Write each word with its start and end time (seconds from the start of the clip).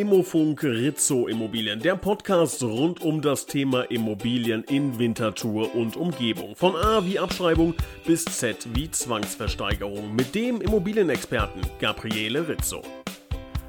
Immofunk 0.00 0.62
Rizzo 0.62 1.28
Immobilien, 1.28 1.78
der 1.78 1.94
Podcast 1.94 2.62
rund 2.62 3.02
um 3.02 3.20
das 3.20 3.44
Thema 3.44 3.82
Immobilien 3.82 4.64
in 4.64 4.98
Winterthur 4.98 5.74
und 5.74 5.94
Umgebung. 5.98 6.56
Von 6.56 6.74
A 6.74 7.04
wie 7.04 7.18
Abschreibung 7.18 7.74
bis 8.06 8.24
Z 8.24 8.66
wie 8.72 8.90
Zwangsversteigerung 8.90 10.14
mit 10.14 10.34
dem 10.34 10.62
Immobilienexperten 10.62 11.60
Gabriele 11.80 12.48
Rizzo. 12.48 12.80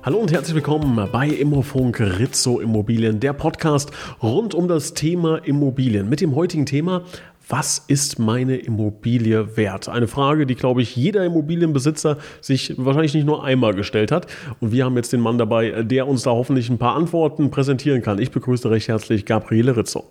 Hallo 0.03 0.19
und 0.19 0.31
herzlich 0.31 0.55
willkommen 0.55 1.09
bei 1.11 1.27
Immofunk 1.27 1.99
Rizzo 1.99 2.61
Immobilien, 2.61 3.19
der 3.19 3.33
Podcast 3.33 3.91
rund 4.23 4.55
um 4.55 4.69
das 4.69 4.93
Thema 4.93 5.35
Immobilien. 5.45 6.07
Mit 6.07 6.21
dem 6.21 6.33
heutigen 6.33 6.65
Thema 6.65 7.03
was 7.47 7.83
ist 7.87 8.19
meine 8.19 8.57
Immobilie 8.57 9.57
wert? 9.57 9.89
Eine 9.89 10.07
Frage, 10.07 10.45
die, 10.45 10.55
glaube 10.55 10.81
ich, 10.81 10.95
jeder 10.95 11.25
Immobilienbesitzer 11.25 12.17
sich 12.39 12.75
wahrscheinlich 12.77 13.13
nicht 13.13 13.25
nur 13.25 13.43
einmal 13.43 13.73
gestellt 13.73 14.11
hat. 14.11 14.27
Und 14.59 14.71
wir 14.71 14.85
haben 14.85 14.95
jetzt 14.95 15.11
den 15.11 15.19
Mann 15.19 15.37
dabei, 15.37 15.83
der 15.83 16.07
uns 16.07 16.23
da 16.23 16.31
hoffentlich 16.31 16.69
ein 16.69 16.77
paar 16.77 16.95
Antworten 16.95 17.51
präsentieren 17.51 18.01
kann. 18.01 18.19
Ich 18.19 18.31
begrüße 18.31 18.69
recht 18.69 18.87
herzlich 18.87 19.25
Gabriele 19.25 19.75
Rizzo. 19.75 20.05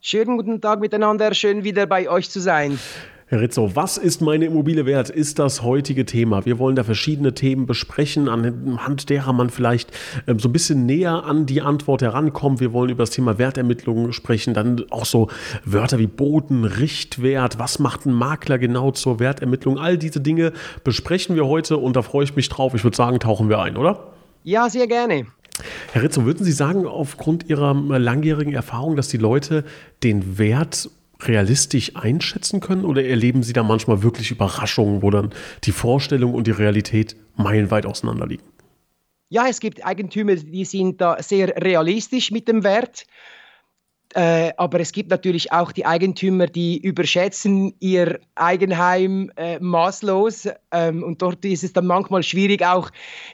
Schönen 0.00 0.36
guten 0.36 0.60
Tag 0.60 0.80
miteinander, 0.80 1.32
schön 1.32 1.64
wieder 1.64 1.86
bei 1.86 2.10
euch 2.10 2.28
zu 2.28 2.38
sein. 2.38 2.78
Herr 3.34 3.40
Rizzo, 3.40 3.74
was 3.74 3.98
ist 3.98 4.20
meine 4.20 4.44
Immobilie 4.44 4.86
wert, 4.86 5.10
ist 5.10 5.40
das 5.40 5.64
heutige 5.64 6.06
Thema. 6.06 6.44
Wir 6.44 6.60
wollen 6.60 6.76
da 6.76 6.84
verschiedene 6.84 7.34
Themen 7.34 7.66
besprechen, 7.66 8.28
anhand 8.28 9.10
derer 9.10 9.32
man 9.32 9.50
vielleicht 9.50 9.90
ähm, 10.28 10.38
so 10.38 10.48
ein 10.48 10.52
bisschen 10.52 10.86
näher 10.86 11.24
an 11.24 11.44
die 11.44 11.60
Antwort 11.60 12.02
herankommt. 12.02 12.60
Wir 12.60 12.72
wollen 12.72 12.90
über 12.90 13.02
das 13.02 13.10
Thema 13.10 13.36
Wertermittlungen 13.36 14.12
sprechen, 14.12 14.54
dann 14.54 14.84
auch 14.90 15.04
so 15.04 15.30
Wörter 15.64 15.98
wie 15.98 16.06
Boden, 16.06 16.64
Richtwert, 16.64 17.58
was 17.58 17.80
macht 17.80 18.06
ein 18.06 18.12
Makler 18.12 18.56
genau 18.58 18.92
zur 18.92 19.18
Wertermittlung. 19.18 19.80
All 19.80 19.98
diese 19.98 20.20
Dinge 20.20 20.52
besprechen 20.84 21.34
wir 21.34 21.46
heute 21.46 21.78
und 21.78 21.96
da 21.96 22.02
freue 22.02 22.22
ich 22.22 22.36
mich 22.36 22.48
drauf. 22.48 22.72
Ich 22.74 22.84
würde 22.84 22.96
sagen, 22.96 23.18
tauchen 23.18 23.48
wir 23.48 23.58
ein, 23.58 23.76
oder? 23.76 24.12
Ja, 24.44 24.70
sehr 24.70 24.86
gerne. 24.86 25.26
Herr 25.90 26.04
Rizzo, 26.04 26.24
würden 26.24 26.44
Sie 26.44 26.52
sagen, 26.52 26.86
aufgrund 26.86 27.48
Ihrer 27.48 27.74
langjährigen 27.74 28.54
Erfahrung, 28.54 28.94
dass 28.94 29.08
die 29.08 29.16
Leute 29.16 29.64
den 30.04 30.38
Wert 30.38 30.88
realistisch 31.26 31.96
einschätzen 31.96 32.60
können 32.60 32.84
oder 32.84 33.04
erleben 33.04 33.42
Sie 33.42 33.52
da 33.52 33.62
manchmal 33.62 34.02
wirklich 34.02 34.30
Überraschungen, 34.30 35.02
wo 35.02 35.10
dann 35.10 35.30
die 35.64 35.72
Vorstellung 35.72 36.34
und 36.34 36.46
die 36.46 36.52
Realität 36.52 37.16
meilenweit 37.36 37.86
auseinanderliegen? 37.86 38.46
Ja, 39.28 39.46
es 39.48 39.60
gibt 39.60 39.84
Eigentümer, 39.84 40.36
die 40.36 40.64
sind 40.64 41.00
da 41.00 41.20
sehr 41.22 41.48
realistisch 41.56 42.30
mit 42.30 42.46
dem 42.46 42.62
Wert. 42.62 43.06
Äh, 44.14 44.52
aber 44.58 44.78
es 44.78 44.92
gibt 44.92 45.10
natürlich 45.10 45.50
auch 45.50 45.72
die 45.72 45.86
Eigentümer, 45.86 46.46
die 46.46 46.78
überschätzen 46.78 47.74
ihr 47.80 48.20
Eigenheim 48.36 49.32
äh, 49.34 49.58
maßlos. 49.58 50.48
Ähm, 50.70 51.02
und 51.02 51.20
dort 51.20 51.44
ist 51.44 51.64
es 51.64 51.72
dann 51.72 51.86
manchmal 51.86 52.22
schwierig, 52.22 52.64
auch 52.64 52.90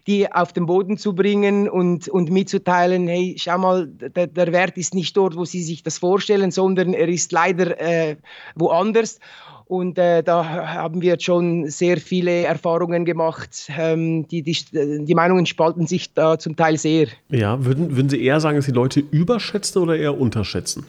die 0.07 0.33
auf 0.33 0.55
den 0.55 0.65
Boden 0.65 0.97
zu 0.97 1.15
bringen 1.15 1.69
und, 1.69 2.09
und 2.09 2.31
mitzuteilen, 2.31 3.09
hey, 3.09 3.37
schau 3.39 3.59
mal, 3.59 3.89
der, 3.89 4.27
der 4.27 4.53
Wert 4.53 4.79
ist 4.79 4.95
nicht 4.95 5.15
dort, 5.19 5.37
wo 5.37 5.45
sie 5.45 5.63
sich 5.63 5.83
das 5.83 5.99
vorstellen, 5.99 6.51
sondern 6.51 6.95
er 6.95 7.09
ist 7.09 7.31
leider 7.31 7.79
äh, 7.79 8.17
woanders. 8.55 9.19
Und 9.71 9.99
äh, 9.99 10.25
da 10.25 10.45
haben 10.75 11.01
wir 11.01 11.21
schon 11.21 11.71
sehr 11.71 11.99
viele 11.99 12.43
Erfahrungen 12.43 13.05
gemacht. 13.05 13.71
Ähm, 13.79 14.27
die, 14.27 14.43
die, 14.43 14.57
die, 14.73 15.15
Meinungen 15.15 15.47
spalten 15.47 15.87
sich 15.87 16.13
da 16.13 16.41
zum 16.41 16.57
Teil 16.57 16.77
sehr. 16.77 17.07
Ja, 17.29 17.65
würden, 17.65 17.95
würden 17.95 18.09
Sie 18.09 18.21
eher 18.21 18.41
sagen, 18.41 18.57
dass 18.57 18.65
die 18.65 18.73
Leute 18.73 18.99
überschätzen 18.99 19.81
oder 19.81 19.97
eher 19.97 20.21
unterschätzen? 20.21 20.87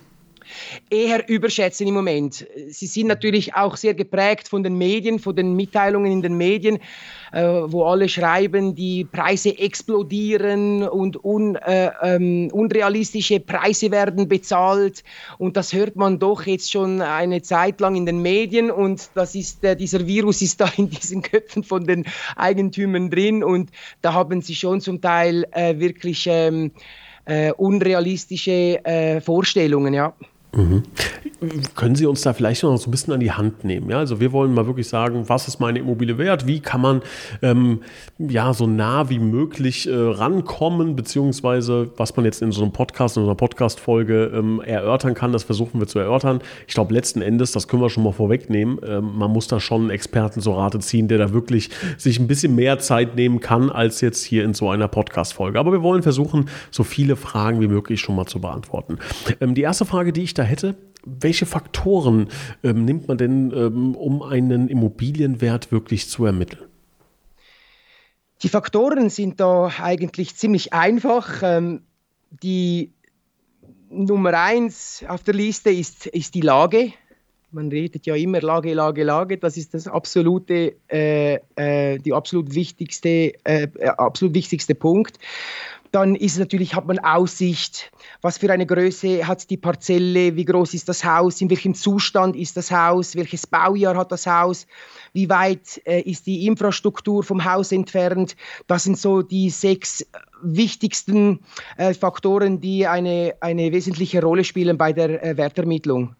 Eher 0.89 1.27
überschätzen 1.29 1.87
im 1.87 1.93
Moment. 1.93 2.45
Sie 2.69 2.87
sind 2.87 3.07
natürlich 3.07 3.55
auch 3.55 3.77
sehr 3.77 3.93
geprägt 3.93 4.47
von 4.47 4.63
den 4.63 4.77
Medien, 4.77 5.19
von 5.19 5.35
den 5.35 5.55
Mitteilungen 5.55 6.11
in 6.11 6.21
den 6.21 6.35
Medien, 6.35 6.79
äh, 7.31 7.41
wo 7.43 7.85
alle 7.85 8.09
schreiben, 8.09 8.75
die 8.75 9.05
Preise 9.05 9.57
explodieren 9.57 10.87
und 10.87 11.23
un, 11.23 11.55
äh, 11.55 11.91
ähm, 12.01 12.49
unrealistische 12.51 13.39
Preise 13.39 13.91
werden 13.91 14.27
bezahlt. 14.27 15.03
Und 15.37 15.57
das 15.57 15.73
hört 15.73 15.95
man 15.95 16.19
doch 16.19 16.45
jetzt 16.45 16.71
schon 16.71 17.01
eine 17.01 17.41
Zeit 17.41 17.79
lang 17.79 17.95
in 17.95 18.05
den 18.05 18.21
Medien 18.21 18.71
und 18.71 19.09
das 19.15 19.35
ist, 19.35 19.63
äh, 19.63 19.75
dieser 19.75 20.05
Virus 20.07 20.41
ist 20.41 20.61
da 20.61 20.69
in 20.77 20.89
diesen 20.89 21.21
Köpfen 21.21 21.63
von 21.63 21.85
den 21.85 22.05
Eigentümern 22.35 23.09
drin 23.09 23.43
und 23.43 23.71
da 24.01 24.13
haben 24.13 24.41
sie 24.41 24.55
schon 24.55 24.81
zum 24.81 25.01
Teil 25.01 25.45
äh, 25.51 25.79
wirklich 25.79 26.27
ähm, 26.29 26.71
äh, 27.25 27.51
unrealistische 27.51 28.83
äh, 28.85 29.21
Vorstellungen, 29.21 29.93
ja. 29.93 30.13
Mhm. 30.53 30.83
Können 31.75 31.95
Sie 31.95 32.05
uns 32.05 32.21
da 32.21 32.33
vielleicht 32.33 32.61
noch 32.61 32.77
so 32.77 32.87
ein 32.87 32.91
bisschen 32.91 33.13
an 33.13 33.19
die 33.19 33.31
Hand 33.31 33.63
nehmen? 33.63 33.89
Ja, 33.89 33.97
also 33.97 34.19
wir 34.19 34.31
wollen 34.31 34.53
mal 34.53 34.67
wirklich 34.67 34.87
sagen, 34.87 35.27
was 35.27 35.47
ist 35.47 35.59
meine 35.59 35.79
Immobilie 35.79 36.19
wert? 36.19 36.45
Wie 36.45 36.59
kann 36.59 36.81
man 36.81 37.01
ähm, 37.41 37.81
ja 38.19 38.53
so 38.53 38.67
nah 38.67 39.09
wie 39.09 39.17
möglich 39.17 39.87
äh, 39.87 39.95
rankommen, 39.95 40.95
beziehungsweise 40.95 41.89
was 41.97 42.15
man 42.15 42.25
jetzt 42.25 42.43
in 42.43 42.51
so 42.51 42.61
einem 42.61 42.73
Podcast, 42.73 43.17
in 43.17 43.23
so 43.23 43.29
einer 43.29 43.35
Podcast-Folge 43.35 44.31
ähm, 44.35 44.61
erörtern 44.61 45.15
kann, 45.15 45.31
das 45.31 45.43
versuchen 45.43 45.79
wir 45.79 45.87
zu 45.87 45.97
erörtern. 45.97 46.41
Ich 46.67 46.75
glaube, 46.75 46.93
letzten 46.93 47.23
Endes, 47.23 47.53
das 47.53 47.67
können 47.67 47.81
wir 47.81 47.89
schon 47.89 48.03
mal 48.03 48.13
vorwegnehmen, 48.13 48.79
ähm, 48.85 49.11
man 49.15 49.31
muss 49.31 49.47
da 49.47 49.59
schon 49.59 49.81
einen 49.81 49.89
Experten 49.89 50.41
zur 50.41 50.57
Rate 50.57 50.77
ziehen, 50.77 51.07
der 51.07 51.17
da 51.17 51.33
wirklich 51.33 51.71
sich 51.97 52.19
ein 52.19 52.27
bisschen 52.27 52.53
mehr 52.53 52.77
Zeit 52.77 53.15
nehmen 53.15 53.39
kann, 53.39 53.71
als 53.71 54.01
jetzt 54.01 54.23
hier 54.23 54.43
in 54.43 54.53
so 54.53 54.69
einer 54.69 54.87
Podcast-Folge. 54.87 55.59
Aber 55.59 55.71
wir 55.71 55.81
wollen 55.81 56.03
versuchen, 56.03 56.49
so 56.69 56.83
viele 56.83 57.15
Fragen 57.15 57.61
wie 57.61 57.67
möglich 57.67 57.99
schon 57.99 58.15
mal 58.15 58.27
zu 58.27 58.39
beantworten. 58.39 58.99
Ähm, 59.39 59.55
die 59.55 59.61
erste 59.61 59.85
Frage, 59.85 60.13
die 60.13 60.21
ich 60.21 60.35
da 60.35 60.40
da 60.41 60.47
hätte, 60.47 60.75
welche 61.05 61.45
Faktoren 61.45 62.29
ähm, 62.63 62.85
nimmt 62.85 63.07
man 63.07 63.17
denn, 63.17 63.51
ähm, 63.55 63.95
um 63.95 64.21
einen 64.21 64.67
Immobilienwert 64.67 65.71
wirklich 65.71 66.09
zu 66.09 66.25
ermitteln? 66.25 66.65
Die 68.43 68.49
Faktoren 68.49 69.09
sind 69.09 69.39
da 69.39 69.71
eigentlich 69.81 70.35
ziemlich 70.35 70.73
einfach. 70.73 71.41
Ähm, 71.43 71.83
die 72.43 72.91
Nummer 73.89 74.33
eins 74.33 75.03
auf 75.07 75.23
der 75.23 75.33
Liste 75.33 75.69
ist, 75.69 76.07
ist 76.07 76.33
die 76.33 76.41
Lage. 76.41 76.93
Man 77.51 77.69
redet 77.69 78.05
ja 78.05 78.15
immer 78.15 78.41
Lage, 78.41 78.73
Lage, 78.73 79.03
Lage. 79.03 79.37
Das 79.37 79.57
ist 79.57 79.73
das 79.73 79.87
absolute, 79.87 80.75
äh, 80.87 81.39
äh, 81.55 81.99
die 81.99 82.13
absolut 82.13 82.55
wichtigste, 82.55 83.33
äh, 83.43 83.67
absolut 83.97 84.33
wichtigste 84.33 84.73
Punkt. 84.73 85.19
Dann 85.91 86.15
ist 86.15 86.39
natürlich, 86.39 86.73
hat 86.73 86.87
man 86.87 86.99
Aussicht, 86.99 87.91
was 88.21 88.37
für 88.37 88.51
eine 88.51 88.65
Größe 88.65 89.27
hat 89.27 89.49
die 89.49 89.57
Parzelle, 89.57 90.37
wie 90.37 90.45
groß 90.45 90.73
ist 90.73 90.87
das 90.87 91.03
Haus, 91.03 91.41
in 91.41 91.49
welchem 91.49 91.73
Zustand 91.73 92.37
ist 92.37 92.55
das 92.55 92.71
Haus, 92.71 93.15
welches 93.15 93.45
Baujahr 93.45 93.97
hat 93.97 94.11
das 94.11 94.25
Haus, 94.25 94.67
wie 95.11 95.27
weit 95.29 95.81
äh, 95.85 95.99
ist 96.01 96.27
die 96.27 96.45
Infrastruktur 96.47 97.23
vom 97.23 97.43
Haus 97.43 97.73
entfernt. 97.73 98.37
Das 98.67 98.85
sind 98.85 98.97
so 98.97 99.21
die 99.21 99.49
sechs 99.49 100.05
wichtigsten 100.41 101.41
äh, 101.75 101.93
Faktoren, 101.93 102.61
die 102.61 102.87
eine, 102.87 103.35
eine 103.41 103.73
wesentliche 103.73 104.21
Rolle 104.21 104.45
spielen 104.45 104.77
bei 104.77 104.93
der 104.93 105.23
äh, 105.23 105.35
Wertermittlung. 105.35 106.15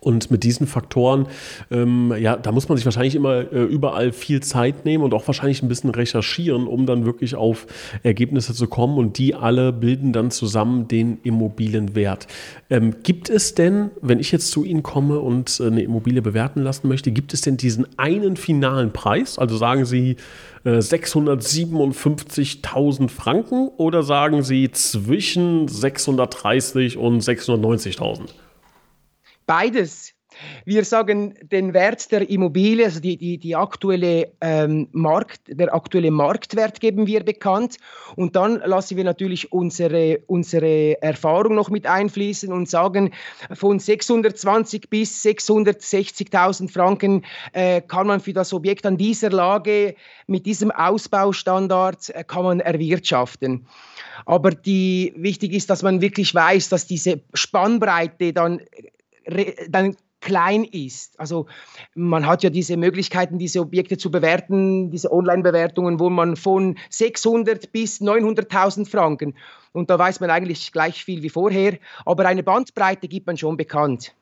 Und 0.00 0.30
mit 0.30 0.44
diesen 0.44 0.66
Faktoren, 0.66 1.26
ähm, 1.70 2.14
ja, 2.18 2.36
da 2.36 2.52
muss 2.52 2.68
man 2.68 2.78
sich 2.78 2.86
wahrscheinlich 2.86 3.14
immer 3.14 3.52
äh, 3.52 3.64
überall 3.64 4.12
viel 4.12 4.40
Zeit 4.40 4.86
nehmen 4.86 5.04
und 5.04 5.12
auch 5.12 5.26
wahrscheinlich 5.26 5.62
ein 5.62 5.68
bisschen 5.68 5.90
recherchieren, 5.90 6.66
um 6.66 6.86
dann 6.86 7.04
wirklich 7.04 7.34
auf 7.34 7.66
Ergebnisse 8.02 8.54
zu 8.54 8.66
kommen. 8.66 8.96
Und 8.96 9.18
die 9.18 9.34
alle 9.34 9.72
bilden 9.72 10.14
dann 10.14 10.30
zusammen 10.30 10.88
den 10.88 11.18
Immobilienwert. 11.22 12.28
Ähm, 12.70 12.94
gibt 13.02 13.28
es 13.28 13.54
denn, 13.54 13.90
wenn 14.00 14.20
ich 14.20 14.32
jetzt 14.32 14.50
zu 14.50 14.64
Ihnen 14.64 14.82
komme 14.82 15.20
und 15.20 15.60
äh, 15.60 15.66
eine 15.66 15.82
Immobilie 15.82 16.22
bewerten 16.22 16.62
lassen 16.62 16.88
möchte, 16.88 17.10
gibt 17.10 17.34
es 17.34 17.42
denn 17.42 17.58
diesen 17.58 17.86
einen 17.98 18.36
finalen 18.36 18.92
Preis? 18.92 19.38
Also 19.38 19.58
sagen 19.58 19.84
Sie 19.84 20.16
äh, 20.64 20.78
657.000 20.78 23.10
Franken 23.10 23.68
oder 23.76 24.02
sagen 24.02 24.42
Sie 24.42 24.70
zwischen 24.70 25.68
630 25.68 26.96
und 26.96 27.22
690.000? 27.22 28.30
Beides. 29.50 30.14
Wir 30.64 30.84
sagen 30.84 31.34
den 31.42 31.74
Wert 31.74 32.12
der 32.12 32.30
Immobilie, 32.30 32.84
also 32.84 33.00
die, 33.00 33.16
die, 33.16 33.36
die 33.36 33.56
aktuelle, 33.56 34.30
ähm, 34.40 34.86
Markt, 34.92 35.40
der 35.48 35.74
aktuelle 35.74 36.12
Marktwert 36.12 36.80
geben 36.80 37.08
wir 37.08 37.24
bekannt. 37.24 37.78
Und 38.14 38.36
dann 38.36 38.62
lassen 38.64 38.96
wir 38.96 39.02
natürlich 39.02 39.50
unsere, 39.50 40.20
unsere 40.28 41.02
Erfahrung 41.02 41.56
noch 41.56 41.68
mit 41.68 41.84
einfließen 41.84 42.52
und 42.52 42.70
sagen, 42.70 43.12
von 43.52 43.80
620 43.80 44.88
bis 44.88 45.24
660.000 45.24 46.70
Franken 46.70 47.24
äh, 47.52 47.80
kann 47.80 48.06
man 48.06 48.20
für 48.20 48.32
das 48.32 48.52
Objekt 48.52 48.86
an 48.86 48.98
dieser 48.98 49.30
Lage 49.30 49.96
mit 50.28 50.46
diesem 50.46 50.70
Ausbaustandard 50.70 52.10
äh, 52.10 52.22
kann 52.22 52.44
man 52.44 52.60
erwirtschaften. 52.60 53.66
Aber 54.26 54.52
die, 54.52 55.12
wichtig 55.16 55.54
ist, 55.54 55.70
dass 55.70 55.82
man 55.82 56.00
wirklich 56.00 56.32
weiß, 56.32 56.68
dass 56.68 56.86
diese 56.86 57.20
Spannbreite 57.34 58.32
dann 58.32 58.60
dann 59.68 59.96
klein 60.20 60.64
ist. 60.64 61.18
Also 61.18 61.46
man 61.94 62.26
hat 62.26 62.42
ja 62.42 62.50
diese 62.50 62.76
Möglichkeiten, 62.76 63.38
diese 63.38 63.60
Objekte 63.60 63.96
zu 63.96 64.10
bewerten, 64.10 64.90
diese 64.90 65.10
Online-Bewertungen, 65.10 65.98
wo 65.98 66.10
man 66.10 66.36
von 66.36 66.76
600 66.90 67.72
bis 67.72 68.00
900.000 68.00 68.88
Franken 68.88 69.34
und 69.72 69.90
da 69.90 69.98
weiß 69.98 70.20
man 70.20 70.30
eigentlich 70.30 70.72
gleich 70.72 71.04
viel 71.04 71.22
wie 71.22 71.30
vorher, 71.30 71.78
aber 72.04 72.26
eine 72.26 72.42
Bandbreite 72.42 73.08
gibt 73.08 73.26
man 73.26 73.36
schon 73.36 73.56
bekannt. 73.56 74.14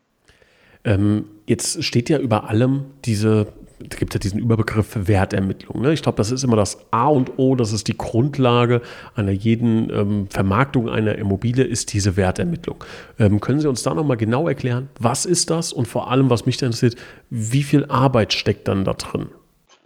Ähm, 0.84 1.24
jetzt 1.46 1.82
steht 1.82 2.08
ja 2.08 2.18
über 2.18 2.48
allem 2.48 2.86
diese 3.04 3.52
es 3.90 3.96
gibt 3.96 4.14
ja 4.14 4.20
diesen 4.20 4.40
Überbegriff 4.40 4.96
Wertermittlung. 5.06 5.82
Ne? 5.82 5.92
Ich 5.92 6.02
glaube, 6.02 6.16
das 6.16 6.30
ist 6.30 6.42
immer 6.42 6.56
das 6.56 6.78
A 6.90 7.08
und 7.08 7.38
O, 7.38 7.54
das 7.54 7.72
ist 7.72 7.88
die 7.88 7.96
Grundlage 7.96 8.82
einer 9.14 9.30
jeden 9.30 9.90
ähm, 9.90 10.28
Vermarktung 10.30 10.88
einer 10.88 11.16
Immobilie, 11.16 11.64
ist 11.64 11.92
diese 11.92 12.16
Wertermittlung. 12.16 12.82
Ähm, 13.18 13.40
können 13.40 13.60
Sie 13.60 13.68
uns 13.68 13.82
da 13.82 13.94
nochmal 13.94 14.16
genau 14.16 14.48
erklären, 14.48 14.88
was 14.98 15.26
ist 15.26 15.50
das 15.50 15.72
und 15.72 15.86
vor 15.86 16.10
allem, 16.10 16.30
was 16.30 16.46
mich 16.46 16.60
interessiert, 16.60 16.96
wie 17.30 17.62
viel 17.62 17.84
Arbeit 17.86 18.32
steckt 18.32 18.68
dann 18.68 18.84
da 18.84 18.94
drin? 18.94 19.28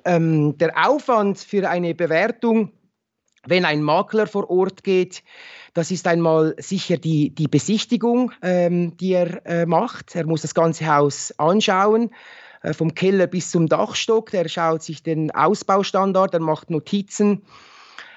Ähm, 0.04 0.56
der 0.58 0.88
Aufwand 0.88 1.38
für 1.38 1.68
eine 1.68 1.94
Bewertung, 1.94 2.72
wenn 3.46 3.64
ein 3.64 3.82
Makler 3.82 4.26
vor 4.26 4.50
Ort 4.50 4.84
geht, 4.84 5.22
das 5.74 5.90
ist 5.90 6.06
einmal 6.06 6.54
sicher 6.58 6.96
die, 6.96 7.30
die 7.30 7.48
Besichtigung, 7.48 8.32
ähm, 8.42 8.96
die 8.98 9.12
er 9.12 9.44
äh, 9.46 9.66
macht. 9.66 10.14
Er 10.14 10.26
muss 10.26 10.42
das 10.42 10.54
ganze 10.54 10.86
Haus 10.86 11.32
anschauen 11.38 12.10
äh, 12.62 12.72
vom 12.72 12.94
Keller 12.94 13.26
bis 13.26 13.50
zum 13.50 13.68
Dachstock. 13.68 14.30
Der 14.30 14.48
schaut 14.48 14.82
sich 14.82 15.02
den 15.02 15.30
Ausbaustandard, 15.30 16.34
er 16.34 16.40
macht 16.40 16.70
Notizen. 16.70 17.42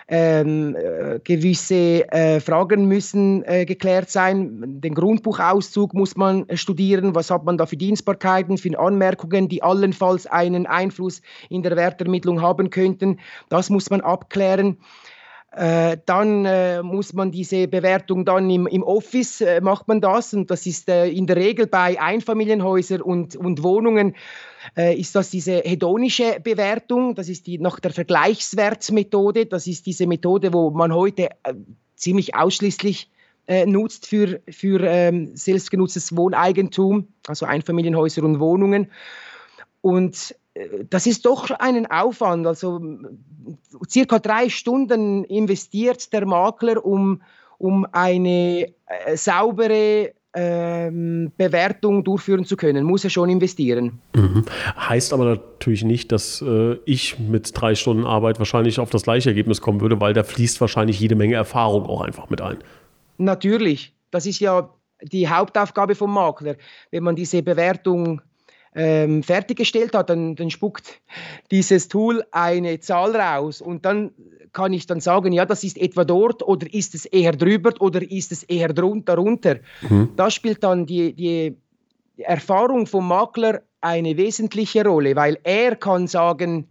Ähm, 0.07 0.75
äh, 0.75 1.19
gewisse 1.23 2.07
äh, 2.11 2.39
Fragen 2.39 2.87
müssen 2.87 3.43
äh, 3.45 3.65
geklärt 3.65 4.11
sein. 4.11 4.79
Den 4.79 4.93
Grundbuchauszug 4.93 5.95
muss 5.95 6.15
man 6.15 6.45
studieren. 6.53 7.15
Was 7.15 7.31
hat 7.31 7.43
man 7.43 7.57
da 7.57 7.65
für 7.65 7.75
Dienstbarkeiten, 7.75 8.59
für 8.59 8.77
Anmerkungen, 8.77 9.49
die 9.49 9.63
allenfalls 9.63 10.27
einen 10.27 10.67
Einfluss 10.67 11.23
in 11.49 11.63
der 11.63 11.75
Wertermittlung 11.75 12.39
haben 12.39 12.69
könnten? 12.69 13.19
Das 13.49 13.71
muss 13.71 13.89
man 13.89 14.01
abklären. 14.01 14.77
Äh, 15.55 15.99
dann 16.05 16.43
äh, 16.43 16.83
muss 16.83 17.13
man 17.13 17.31
diese 17.31 17.69
Bewertung 17.69 18.25
dann 18.25 18.49
im, 18.49 18.67
im 18.67 18.83
Office 18.83 19.39
äh, 19.39 19.61
macht 19.61 19.87
man 19.87 20.01
das. 20.01 20.33
Und 20.33 20.51
das 20.51 20.65
ist 20.65 20.89
äh, 20.89 21.07
in 21.07 21.27
der 21.27 21.37
Regel 21.37 21.65
bei 21.65 21.99
Einfamilienhäusern 21.99 23.01
und, 23.01 23.37
und 23.37 23.63
Wohnungen 23.63 24.17
äh, 24.75 24.99
ist 24.99 25.15
das 25.15 25.29
diese 25.29 25.59
hedonische 25.59 26.41
Bewertung, 26.43 27.15
das 27.15 27.29
ist 27.29 27.47
die 27.47 27.57
nach 27.57 27.79
der 27.79 27.91
Vergleichswertsmethode, 27.91 29.45
das 29.45 29.65
ist 29.65 29.85
diese 29.85 30.07
Methode, 30.07 30.51
wo 30.51 30.71
man 30.71 30.93
heute 30.93 31.29
äh, 31.43 31.53
ziemlich 31.95 32.35
ausschließlich 32.35 33.09
nutzt 33.67 34.07
für, 34.07 34.41
für 34.49 34.81
ähm, 34.81 35.35
selbstgenutztes 35.35 36.17
Wohneigentum, 36.17 37.09
also 37.27 37.45
Einfamilienhäuser 37.45 38.23
und 38.23 38.39
Wohnungen. 38.39 38.91
Und 39.81 40.33
das 40.89 41.05
ist 41.05 41.25
doch 41.25 41.49
einen 41.51 41.85
Aufwand. 41.89 42.47
Also 42.47 42.81
circa 43.89 44.19
drei 44.19 44.49
Stunden 44.49 45.23
investiert 45.25 46.13
der 46.13 46.25
Makler, 46.25 46.85
um, 46.85 47.21
um 47.57 47.85
eine 47.91 48.73
äh, 48.87 49.17
saubere 49.17 50.13
ähm, 50.33 51.31
Bewertung 51.37 52.03
durchführen 52.03 52.45
zu 52.45 52.57
können, 52.57 52.83
muss 52.83 53.03
er 53.05 53.09
schon 53.09 53.29
investieren. 53.29 53.99
Mhm. 54.13 54.45
Heißt 54.77 55.13
aber 55.13 55.25
natürlich 55.25 55.83
nicht, 55.83 56.11
dass 56.11 56.41
äh, 56.41 56.77
ich 56.85 57.17
mit 57.19 57.51
drei 57.53 57.75
Stunden 57.75 58.05
Arbeit 58.05 58.39
wahrscheinlich 58.39 58.79
auf 58.79 58.89
das 58.89 59.03
gleiche 59.03 59.29
Ergebnis 59.29 59.61
kommen 59.61 59.79
würde, 59.79 59.99
weil 60.01 60.13
da 60.13 60.23
fließt 60.23 60.59
wahrscheinlich 60.59 60.99
jede 60.99 61.15
Menge 61.15 61.35
Erfahrung 61.35 61.85
auch 61.85 62.01
einfach 62.01 62.29
mit 62.29 62.41
ein. 62.41 62.57
Natürlich, 63.17 63.93
das 64.11 64.25
ist 64.25 64.41
ja 64.41 64.69
die 65.01 65.29
Hauptaufgabe 65.29 65.95
vom 65.95 66.13
Makler. 66.13 66.55
Wenn 66.91 67.03
man 67.03 67.15
diese 67.15 67.41
Bewertung 67.41 68.21
ähm, 68.75 69.23
fertiggestellt 69.23 69.95
hat, 69.95 70.09
dann, 70.09 70.35
dann 70.35 70.51
spuckt 70.51 71.01
dieses 71.49 71.87
Tool 71.87 72.23
eine 72.31 72.79
Zahl 72.79 73.15
raus 73.15 73.61
und 73.61 73.85
dann 73.85 74.11
kann 74.51 74.73
ich 74.73 74.85
dann 74.85 75.01
sagen, 75.01 75.33
ja, 75.33 75.45
das 75.45 75.63
ist 75.63 75.77
etwa 75.77 76.05
dort 76.05 76.43
oder 76.43 76.71
ist 76.73 76.95
es 76.95 77.05
eher 77.05 77.33
drüber 77.33 77.73
oder 77.79 78.01
ist 78.01 78.31
es 78.31 78.43
eher 78.43 78.73
drunter, 78.73 79.15
darunter. 79.15 79.57
Mhm. 79.81 80.09
Da 80.15 80.29
spielt 80.29 80.63
dann 80.63 80.85
die, 80.85 81.13
die 81.13 81.57
Erfahrung 82.17 82.87
vom 82.87 83.07
Makler 83.07 83.61
eine 83.81 84.17
wesentliche 84.17 84.85
Rolle, 84.85 85.15
weil 85.15 85.37
er 85.43 85.75
kann 85.75 86.07
sagen, 86.07 86.67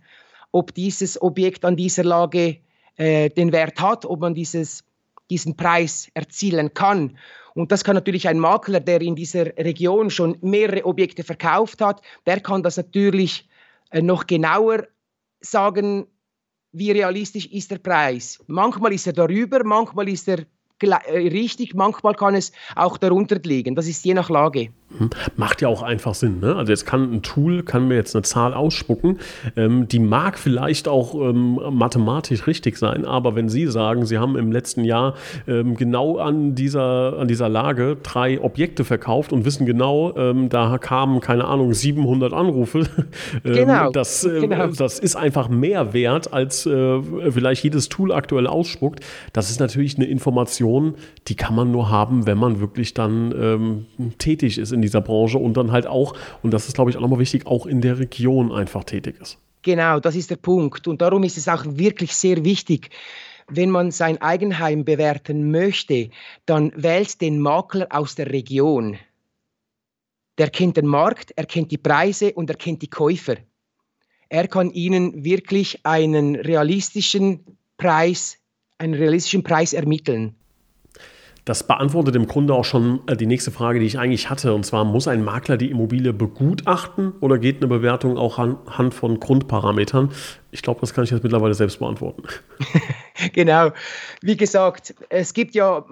ob 0.53 0.75
dieses 0.75 1.21
Objekt 1.21 1.65
an 1.65 1.77
dieser 1.77 2.05
Lage 2.05 2.59
äh, 2.97 3.29
den 3.31 3.53
Wert 3.53 3.81
hat, 3.81 4.07
ob 4.07 4.21
man 4.21 4.35
dieses, 4.35 4.85
diesen 5.31 5.57
Preis 5.57 6.09
erzielen 6.15 6.75
kann. 6.75 7.19
Und 7.55 7.71
das 7.71 7.85
kann 7.85 7.95
natürlich 7.95 8.29
ein 8.29 8.39
Makler, 8.39 8.81
der 8.81 9.01
in 9.01 9.15
dieser 9.15 9.47
Region 9.57 10.11
schon 10.11 10.37
mehrere 10.41 10.85
Objekte 10.85 11.23
verkauft 11.23 11.81
hat, 11.81 12.03
der 12.27 12.41
kann 12.41 12.63
das 12.63 12.77
natürlich 12.77 13.49
äh, 13.91 14.03
noch 14.03 14.27
genauer 14.27 14.89
sagen, 15.41 16.07
wie 16.73 16.91
realistisch 16.91 17.47
ist 17.47 17.71
der 17.71 17.79
Preis. 17.79 18.43
Manchmal 18.49 18.93
ist 18.93 19.07
er 19.07 19.13
darüber, 19.13 19.63
manchmal 19.63 20.09
ist 20.09 20.29
er 20.29 20.41
äh, 20.81 21.29
richtig, 21.29 21.75
manchmal 21.75 22.15
kann 22.15 22.35
es 22.35 22.51
auch 22.75 22.99
darunter 22.99 23.39
liegen. 23.39 23.77
Das 23.77 23.87
ist 23.87 24.05
je 24.05 24.15
nach 24.15 24.29
Lage. 24.29 24.71
Mhm. 24.99 25.11
Macht 25.37 25.63
ja 25.63 25.69
auch 25.69 25.83
einfach 25.83 26.15
Sinn. 26.15 26.41
Ne? 26.41 26.55
Also 26.57 26.73
jetzt 26.73 26.87
kann 26.87 27.13
ein 27.13 27.23
Tool, 27.23 27.63
kann 27.63 27.89
mir 27.89 27.97
jetzt 27.97 28.15
eine 28.15 28.23
Zahl 28.23 28.55
ausspucken, 28.55 29.19
ähm, 29.57 29.89
die 29.89 29.99
mag 29.99 30.39
vielleicht 30.39 30.89
auch 30.89 31.15
ähm, 31.15 31.59
mathematisch 31.71 32.47
richtig 32.47 32.77
sein, 32.77 33.05
aber 33.05 33.35
wenn 33.35 33.49
Sie 33.49 33.67
sagen, 33.67 34.07
Sie 34.07 34.19
haben 34.19 34.37
im 34.37 34.53
letzten 34.53 34.85
Jahr 34.85 35.15
ähm, 35.47 35.77
genau 35.77 36.19
an 36.19 36.55
dieser, 36.55 37.19
an 37.19 37.29
dieser 37.29 37.49
Lage 37.49 37.97
drei 38.03 38.41
Objekte 38.41 38.85
verkauft 38.85 39.33
und 39.33 39.45
wissen 39.45 39.67
genau, 39.67 40.17
ähm, 40.17 40.49
da 40.49 40.79
kamen, 40.79 41.21
keine 41.21 41.45
Ahnung, 41.47 41.75
700 41.75 42.33
Anrufe, 42.33 42.81
ähm, 43.45 43.53
genau. 43.53 43.91
Das, 43.91 44.25
äh, 44.25 44.41
genau. 44.41 44.69
das 44.69 44.99
ist 44.99 45.17
einfach 45.17 45.49
mehr 45.49 45.93
wert, 45.93 46.33
als 46.33 46.67
äh, 46.67 47.01
vielleicht 47.31 47.65
jedes 47.65 47.89
Tool 47.89 48.13
aktuell 48.13 48.47
ausspuckt. 48.47 49.01
Das 49.33 49.51
ist 49.51 49.61
natürlich 49.61 49.97
eine 49.97 50.07
Information, 50.07 50.95
die 51.29 51.35
kann 51.35 51.55
man 51.55 51.71
nur 51.71 51.91
haben, 51.91 52.27
wenn 52.27 52.39
man 52.39 52.61
wirklich 52.61 52.95
dann 52.95 53.35
ähm, 53.39 53.87
tätig 54.19 54.59
ist 54.59 54.73
in 54.73 54.84
dieser 54.85 55.01
Branche 55.01 55.39
und 55.39 55.57
dann 55.57 55.73
halt 55.73 55.87
auch, 55.87 56.15
und 56.43 56.53
das 56.53 56.69
ist 56.69 56.75
glaube 56.75 56.91
ich 56.91 56.97
auch 56.97 57.01
nochmal 57.01 57.19
wichtig, 57.19 57.47
auch 57.47 57.67
in 57.67 57.81
der 57.81 57.99
Region 57.99 58.53
einfach 58.53 58.85
tätig 58.85 59.17
ist. 59.21 59.39
Genau, 59.63 59.99
das 59.99 60.15
ist 60.15 60.31
der 60.31 60.37
Punkt. 60.37 60.87
Und 60.87 61.01
darum 61.01 61.25
ist 61.25 61.39
es 61.39 61.49
auch 61.49 61.65
wirklich 61.67 62.15
sehr 62.15 62.45
wichtig, 62.45 62.91
wenn 63.49 63.71
man 63.71 63.91
sein 63.91 64.21
Eigenheim 64.21 64.85
bewerten 64.85 65.51
möchte, 65.51 66.11
dann 66.47 66.73
wählt 66.77 67.21
den 67.21 67.41
Makler 67.41 67.87
aus 67.91 68.15
der 68.15 68.31
Region. 68.31 68.99
Der 70.39 70.51
kennt 70.51 70.77
den 70.77 70.87
Markt, 70.87 71.33
er 71.37 71.47
kennt 71.47 71.71
die 71.71 71.79
Preise 71.79 72.33
und 72.33 72.51
er 72.51 72.57
kennt 72.57 72.83
die 72.83 72.91
Käufer. 72.91 73.37
Er 74.29 74.49
kann 74.49 74.71
Ihnen 74.71 75.25
wirklich 75.25 75.81
einen 75.85 76.35
realistischen 76.35 77.59
Preis, 77.77 78.39
einen 78.79 78.95
realistischen 78.95 79.45
Preis 79.45 79.73
ermitteln. 79.73 80.35
Das 81.45 81.67
beantwortet 81.67 82.17
im 82.17 82.27
Grunde 82.27 82.55
auch 82.55 82.65
schon 82.65 83.01
äh, 83.07 83.17
die 83.17 83.27
nächste 83.27 83.51
Frage, 83.51 83.79
die 83.79 83.87
ich 83.87 83.99
eigentlich 83.99 84.31
hatte. 84.31 84.55
Und 84.55 84.65
zwar, 84.65 84.85
muss 84.85 85.07
ein 85.09 85.23
Makler 85.23 85.57
die 85.57 85.71
Immobilie 85.71 86.13
begutachten 86.13 87.13
oder 87.21 87.39
geht 87.39 87.59
eine 87.59 87.67
Bewertung 87.67 88.17
auch 88.17 88.39
anhand 88.39 88.95
von 88.95 89.21
Grundparametern? 89.21 90.11
Ich 90.51 90.63
glaube, 90.63 90.81
das 90.81 90.95
kann 90.95 91.05
ich 91.05 91.11
jetzt 91.11 91.23
mittlerweile 91.23 91.55
selbst 91.55 91.79
beantworten. 91.81 92.23
genau. 93.33 93.73
Wie 94.23 94.37
gesagt, 94.37 94.95
es 95.11 95.35
gibt 95.35 95.55
ja 95.55 95.85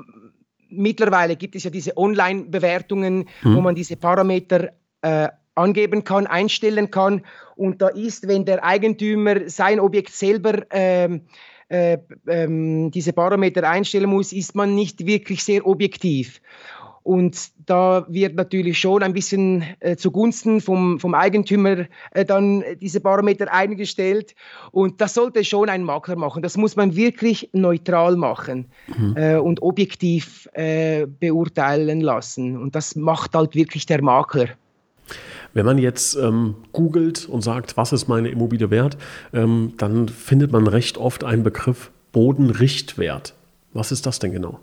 mittlerweile 0.73 1.37
gibt 1.37 1.55
es 1.55 1.65
ja 1.65 1.71
diese 1.71 1.97
Online-Bewertungen, 1.97 3.29
hm. 3.43 3.57
wo 3.57 3.61
man 3.61 3.75
diese 3.75 3.97
Parameter 3.97 4.71
äh, 5.03 5.29
angeben 5.55 6.05
kann, 6.05 6.27
einstellen 6.27 6.91
kann. 6.91 7.23
Und 7.57 7.83
da 7.83 7.89
ist, 7.89 8.27
wenn 8.27 8.45
der 8.45 8.65
Eigentümer 8.65 9.49
sein 9.49 9.81
Objekt 9.81 10.13
selber 10.13 10.63
ähm, 10.71 11.23
äh, 11.73 11.99
ähm, 12.29 12.91
diese 12.91 13.15
Parameter 13.15 13.69
einstellen 13.69 14.11
muss, 14.11 14.33
ist 14.33 14.55
man 14.55 14.75
nicht 14.75 15.07
wirklich 15.07 15.43
sehr 15.43 15.67
objektiv. 15.67 16.41
Und 17.03 17.51
da 17.67 18.07
wird 18.09 18.37
natürlich 18.37 18.79
schon 18.79 19.03
ein 19.03 19.13
bisschen 19.13 19.65
äh, 19.81 19.97
zugunsten 19.97 20.61
vom, 20.61 21.01
vom 21.01 21.15
Eigentümer 21.15 21.87
äh, 22.13 22.25
dann 22.25 22.63
diese 22.81 23.01
Parameter 23.01 23.53
eingestellt. 23.53 24.35
Und 24.71 25.01
das 25.01 25.15
sollte 25.15 25.45
schon 25.45 25.69
ein 25.69 25.83
Makler 25.83 26.17
machen. 26.17 26.43
Das 26.43 26.57
muss 26.57 26.77
man 26.77 26.95
wirklich 26.95 27.49
neutral 27.53 28.17
machen 28.17 28.67
mhm. 28.87 29.17
äh, 29.17 29.37
und 29.37 29.63
objektiv 29.63 30.49
äh, 30.53 31.07
beurteilen 31.07 32.03
lassen. 32.03 32.57
Und 32.57 32.77
das 32.77 32.95
macht 32.95 33.35
halt 33.35 33.55
wirklich 33.55 33.87
der 33.87 34.03
Makler. 34.03 34.51
Wenn 35.55 35.67
man 35.67 35.79
jetzt 35.79 36.17
ähm, 36.17 36.57
googelt 36.73 37.29
und 37.29 37.43
sagt, 37.43 37.77
was 37.77 37.93
ist 37.93 38.09
meine 38.09 38.29
Immobilie 38.29 38.71
wert, 38.71 38.97
ähm, 39.33 39.75
dann 39.77 40.09
findet 40.09 40.53
man 40.53 40.67
recht 40.67 40.99
oft 40.99 41.25
einen 41.25 41.43
Begriff 41.43 41.91
Bodenrichtwert. 42.13 43.35
Was 43.73 43.93
ist 43.93 44.07
das 44.07 44.19
denn 44.19 44.33
genau? 44.33 44.61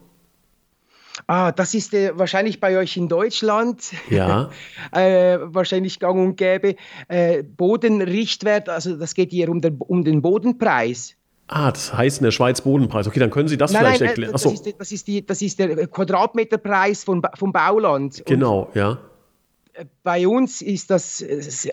Ah, 1.27 1.51
das 1.51 1.73
ist 1.73 1.93
äh, 1.93 2.17
wahrscheinlich 2.17 2.59
bei 2.59 2.77
euch 2.77 2.95
in 2.95 3.07
Deutschland 3.07 3.83
ja. 4.09 4.49
äh, 4.91 5.37
wahrscheinlich 5.41 5.99
gang 5.99 6.17
und 6.17 6.35
gäbe. 6.37 6.75
Äh, 7.07 7.43
Bodenrichtwert, 7.43 8.69
also 8.69 8.95
das 8.95 9.13
geht 9.13 9.31
hier 9.31 9.49
um 9.49 9.61
den, 9.61 9.77
um 9.79 10.03
den 10.03 10.21
Bodenpreis. 10.21 11.15
Ah, 11.47 11.71
das 11.71 11.93
heißt 11.93 12.19
in 12.19 12.25
der 12.25 12.31
Schweiz 12.31 12.61
Bodenpreis. 12.61 13.07
Okay, 13.07 13.19
dann 13.19 13.31
können 13.31 13.47
Sie 13.47 13.57
das 13.57 13.71
nein, 13.71 13.81
vielleicht 13.81 14.01
nein, 14.01 14.09
erklären. 14.09 14.31
Das, 14.31 14.45
ist, 14.45 14.73
das, 14.77 14.91
ist 14.91 15.07
die, 15.07 15.25
das 15.25 15.41
ist 15.41 15.59
der 15.59 15.87
Quadratmeterpreis 15.87 17.03
von, 17.03 17.21
vom 17.35 17.51
Bauland. 17.51 18.23
Genau, 18.25 18.65
und, 18.65 18.75
ja 18.75 18.99
bei 20.03 20.27
uns 20.27 20.61
ist 20.61 20.89
das, 20.89 21.23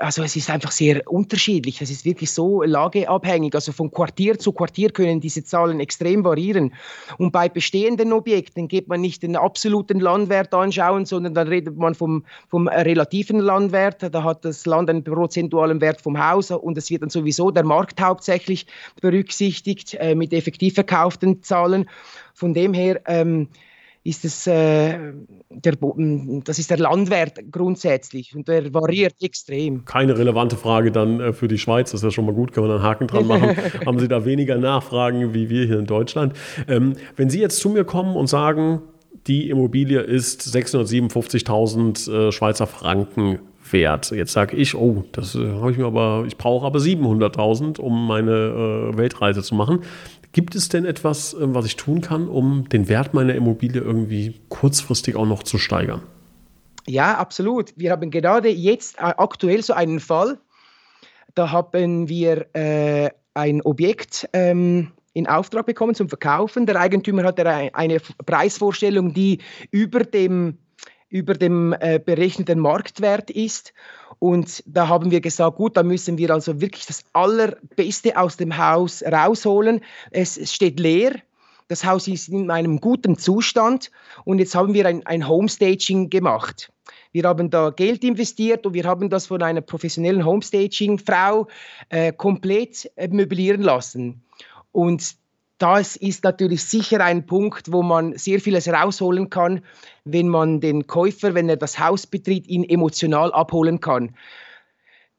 also 0.01 0.23
es 0.23 0.37
ist 0.37 0.51
einfach 0.51 0.71
sehr 0.71 1.11
unterschiedlich. 1.11 1.81
Es 1.81 1.91
ist 1.91 2.05
wirklich 2.05 2.31
so 2.31 2.63
lageabhängig. 2.63 3.55
Also 3.55 3.73
von 3.73 3.91
Quartier 3.91 4.39
zu 4.39 4.53
Quartier 4.53 4.91
können 4.91 5.21
diese 5.21 5.45
Zahlen 5.45 5.81
extrem 5.81 6.25
variieren. 6.25 6.75
Und 7.19 7.33
bei 7.33 7.49
bestehenden 7.49 8.13
Objekten 8.13 8.69
geht 8.69 8.89
man 8.89 9.01
nicht 9.01 9.23
den 9.23 9.37
absoluten 9.37 10.01
Landwert 10.01 10.55
anschauen, 10.55 11.07
sondern 11.07 11.35
dann 11.35 11.49
redet 11.49 11.77
man 11.77 11.95
vom, 11.95 12.25
vom 12.49 12.69
relativen 12.69 13.41
Landwert. 13.41 14.03
Da 14.15 14.23
hat 14.23 14.45
das 14.45 14.67
Land 14.67 14.91
einen 14.91 15.05
prozentualen 15.05 15.81
Wert 15.81 16.01
vom 16.01 16.19
Haus 16.19 16.51
und 16.51 16.79
es 16.79 16.91
wird 16.91 17.03
dann 17.03 17.11
sowieso 17.11 17.51
der 17.51 17.65
Markt 17.65 18.01
hauptsächlich 18.01 18.67
berücksichtigt 19.01 19.95
äh, 19.95 20.15
mit 20.15 20.33
effektiv 20.33 20.75
verkauften 20.75 21.43
Zahlen. 21.43 21.89
Von 22.35 22.55
dem 22.55 22.75
her 22.75 23.01
ähm, 23.07 23.49
ist 24.07 24.25
es, 24.25 24.47
äh, 24.47 25.13
der, 25.51 25.75
das 26.45 26.59
ist 26.59 26.71
der 26.71 26.79
Landwert 26.79 27.41
grundsätzlich 27.51 28.35
und 28.37 28.47
der 28.47 28.73
variiert 28.73 29.15
extrem. 29.21 29.85
Keine 29.85 30.17
relevante 30.17 30.57
Frage 30.57 30.93
dann 30.93 31.21
äh, 31.21 31.33
für 31.33 31.49
die 31.49 31.59
Schweiz, 31.59 31.91
das 31.91 32.01
ist 32.01 32.05
ja 32.05 32.11
schon 32.11 32.27
mal 32.27 32.35
gut, 32.35 32.53
kann 32.53 32.65
man 32.65 32.73
einen 32.73 32.83
Haken 32.83 33.09
dran 33.09 33.27
machen. 33.27 33.57
Haben 33.87 33.99
Sie 33.99 34.09
da 34.09 34.25
weniger 34.25 34.57
Nachfragen 34.57 35.35
wie 35.35 35.51
wir 35.51 35.67
hier 35.67 35.79
in 35.79 35.87
Deutschland? 35.87 36.35
Ähm, 36.69 36.95
wenn 37.17 37.31
Sie 37.31 37.41
jetzt 37.41 37.59
zu 37.59 37.69
mir 37.69 37.85
kommen 37.85 38.17
und 38.17 38.29
sagen, 38.29 38.83
die 39.27 39.51
Immobilie 39.51 40.01
ist 40.01 40.43
657.000 40.43 42.29
äh, 42.29 42.33
Schweizer 42.33 42.67
Franken 42.67 43.41
wert. 43.73 44.11
Jetzt 44.11 44.33
sage 44.33 44.57
ich, 44.57 44.75
oh, 44.75 45.05
das 45.13 45.35
äh, 45.35 45.53
habe 45.61 45.71
ich 45.73 45.79
mir 45.79 45.87
aber, 45.87 46.25
ich 46.27 46.37
brauche 46.37 46.67
aber 46.67 46.79
700.000, 46.79 47.81
um 47.81 48.07
meine 48.07 48.93
äh, 48.93 48.97
Weltreise 48.97 49.43
zu 49.43 49.55
machen. 49.55 49.81
Gibt 50.37 50.55
es 50.55 50.69
denn 50.69 50.85
etwas, 50.85 51.33
äh, 51.33 51.39
was 51.55 51.65
ich 51.65 51.77
tun 51.77 52.03
kann, 52.03 52.29
um 52.29 52.69
den 52.69 52.91
Wert 52.91 53.15
meiner 53.15 53.35
Immobilie 53.35 53.81
irgendwie 53.81 54.39
kurzfristig 54.51 55.17
auch 55.17 55.25
noch 55.25 55.43
zu 55.43 55.57
steigern? 55.57 56.03
Ja, 56.87 57.17
absolut. 57.17 57.73
Wir 57.77 57.91
haben 57.91 58.11
gerade 58.11 58.51
jetzt 58.51 58.99
äh, 58.99 59.15
aktuell 59.17 59.63
so 59.63 59.73
einen 59.73 59.99
Fall. 59.99 60.39
Da 61.35 61.53
haben 61.53 62.11
wir 62.11 62.55
äh, 62.55 63.09
ein 63.33 63.63
Objekt 63.63 64.29
ähm, 64.35 64.93
in 65.15 65.27
Auftrag 65.27 65.65
bekommen 65.65 65.95
zum 65.95 66.11
Verkaufen. 66.11 66.67
Der 66.67 66.79
Eigentümer 66.79 67.25
hat 67.25 67.41
eine 67.41 67.99
Preisvorstellung, 68.27 69.15
die 69.15 69.39
über 69.71 70.01
dem 70.01 70.59
über 71.09 71.33
dem 71.33 71.75
äh, 71.81 71.99
berechneten 71.99 72.59
Marktwert 72.59 73.31
ist. 73.31 73.73
Und 74.19 74.63
da 74.67 74.89
haben 74.89 75.11
wir 75.11 75.21
gesagt, 75.21 75.57
gut, 75.57 75.77
da 75.77 75.83
müssen 75.83 76.19
wir 76.19 76.31
also 76.31 76.61
wirklich 76.61 76.87
das 76.87 77.05
Allerbeste 77.13 78.17
aus 78.17 78.37
dem 78.37 78.57
Haus 78.57 79.03
rausholen. 79.03 79.81
Es 80.11 80.53
steht 80.53 80.81
leer. 80.81 81.17
Das 81.69 81.85
Haus 81.85 82.07
ist 82.07 82.29
in 82.29 82.51
einem 82.51 82.81
guten 82.81 83.19
Zustand 83.19 83.91
und 84.25 84.39
jetzt 84.39 84.55
haben 84.55 84.73
wir 84.73 84.87
ein, 84.87 85.05
ein 85.05 85.29
Homestaging 85.29 86.11
gemacht. 86.11 86.73
Wir 87.11 87.25
haben 87.25 87.51
da 87.51 87.71
Geld 87.71 88.05
investiert 88.05 88.67
und 88.67 88.75
wir 88.75 88.85
haben 88.85 89.11
das 89.11 89.27
von 89.27 89.43
einer 89.43 89.63
professionellen 89.63 90.25
Homestaging-Frau 90.25 91.49
äh, 91.89 92.13
komplett 92.13 92.91
äh, 92.95 93.09
möblieren 93.09 93.63
lassen. 93.63 94.23
Und 94.71 95.17
das 95.59 95.97
ist 95.97 96.25
natürlich 96.25 96.65
sicher 96.65 97.03
ein 97.03 97.27
Punkt, 97.27 97.73
wo 97.73 97.83
man 97.83 98.17
sehr 98.17 98.41
vieles 98.41 98.69
rausholen 98.69 99.31
kann, 99.31 99.63
wenn 100.05 100.29
man 100.29 100.61
den 100.61 100.87
Käufer, 100.87 101.35
wenn 101.35 101.49
er 101.49 101.57
das 101.57 101.79
Haus 101.79 102.07
betritt, 102.07 102.47
ihn 102.47 102.65
emotional 102.65 103.33
abholen 103.33 103.81
kann 103.81 104.15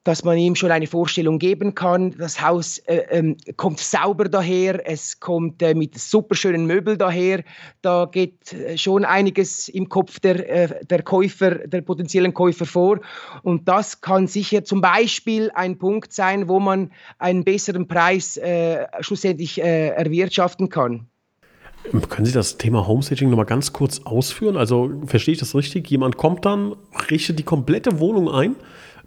dass 0.04 0.24
man 0.24 0.38
ihm 0.38 0.54
schon 0.54 0.70
eine 0.70 0.86
Vorstellung 0.86 1.38
geben 1.38 1.74
kann. 1.74 2.12
Das 2.18 2.40
Haus 2.40 2.78
äh, 2.78 2.96
äh, 2.96 3.34
kommt 3.56 3.78
sauber 3.80 4.24
daher, 4.24 4.88
es 4.88 5.20
kommt 5.20 5.62
äh, 5.62 5.74
mit 5.74 5.98
superschönen 5.98 6.66
Möbeln 6.66 6.98
daher. 6.98 7.42
Da 7.82 8.08
geht 8.10 8.52
äh, 8.52 8.78
schon 8.78 9.04
einiges 9.04 9.68
im 9.68 9.88
Kopf 9.88 10.20
der, 10.20 10.48
äh, 10.48 10.84
der 10.86 11.02
Käufer, 11.02 11.56
der 11.66 11.82
potenziellen 11.82 12.32
Käufer 12.32 12.64
vor. 12.64 13.00
Und 13.42 13.68
das 13.68 14.00
kann 14.00 14.26
sicher 14.26 14.64
zum 14.64 14.80
Beispiel 14.80 15.50
ein 15.54 15.78
Punkt 15.78 16.12
sein, 16.12 16.48
wo 16.48 16.60
man 16.60 16.90
einen 17.18 17.44
besseren 17.44 17.86
Preis 17.86 18.36
äh, 18.36 18.86
schlussendlich 19.00 19.60
erwirtschaften 19.60 20.68
kann. 20.68 21.06
Können 22.08 22.26
Sie 22.26 22.32
das 22.32 22.58
Thema 22.58 22.86
Homestaging 22.86 23.30
nochmal 23.30 23.46
ganz 23.46 23.72
kurz 23.72 24.00
ausführen? 24.04 24.56
Also 24.56 24.90
verstehe 25.06 25.32
ich 25.32 25.38
das 25.38 25.54
richtig? 25.54 25.90
Jemand 25.90 26.16
kommt 26.16 26.44
dann, 26.44 26.76
richtet 27.10 27.38
die 27.38 27.44
komplette 27.44 27.98
Wohnung 28.00 28.30
ein 28.30 28.56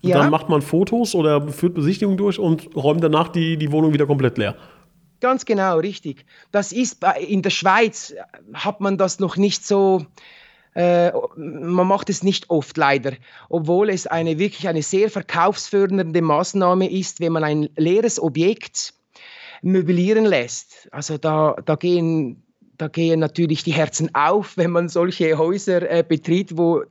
ja. 0.02 0.18
Dann 0.18 0.32
macht 0.32 0.50
man 0.50 0.62
Fotos 0.62 1.14
oder 1.14 1.48
führt 1.48 1.76
Besichtigungen 1.76 2.18
durch 2.18 2.40
und 2.40 2.76
räumt 2.76 3.04
danach 3.04 3.30
die, 3.30 3.58
die 3.58 3.72
Wohnung 3.72 3.94
wieder 3.94 4.08
komplett 4.08 4.38
leer. 4.38 4.56
Ganz 5.20 5.46
genau, 5.46 5.78
richtig. 5.78 6.26
Das 6.52 6.72
ist 6.72 7.06
in 7.20 7.44
der 7.44 7.52
Schweiz 7.52 8.14
hat 8.54 8.82
man 8.82 8.98
das 8.98 9.20
noch 9.20 9.38
nicht 9.38 9.66
so. 9.66 10.06
Äh, 10.74 11.12
man 11.36 11.86
macht 11.86 12.10
es 12.10 12.24
nicht 12.24 12.50
oft 12.50 12.78
leider, 12.78 13.12
obwohl 13.50 13.90
es 13.90 14.08
eine 14.08 14.40
wirklich 14.40 14.68
eine 14.70 14.82
sehr 14.82 15.10
verkaufsfördernde 15.10 16.22
Maßnahme 16.22 16.90
ist, 16.90 17.20
wenn 17.20 17.34
man 17.34 17.44
ein 17.44 17.70
leeres 17.76 18.22
Objekt 18.22 18.94
möblieren 19.62 20.26
lässt. 20.26 20.88
Also 20.92 21.18
da, 21.18 21.58
da 21.66 21.76
gehen 21.76 22.42
da 22.82 22.88
gehen 22.88 23.20
natürlich 23.20 23.64
die 23.64 23.74
Herzen 23.74 24.10
auf, 24.16 24.54
wenn 24.58 24.72
man 24.72 24.90
solche 24.90 25.38
Häuser 25.38 25.90
äh, 25.90 26.04
betritt, 26.08 26.58
wo 26.58 26.84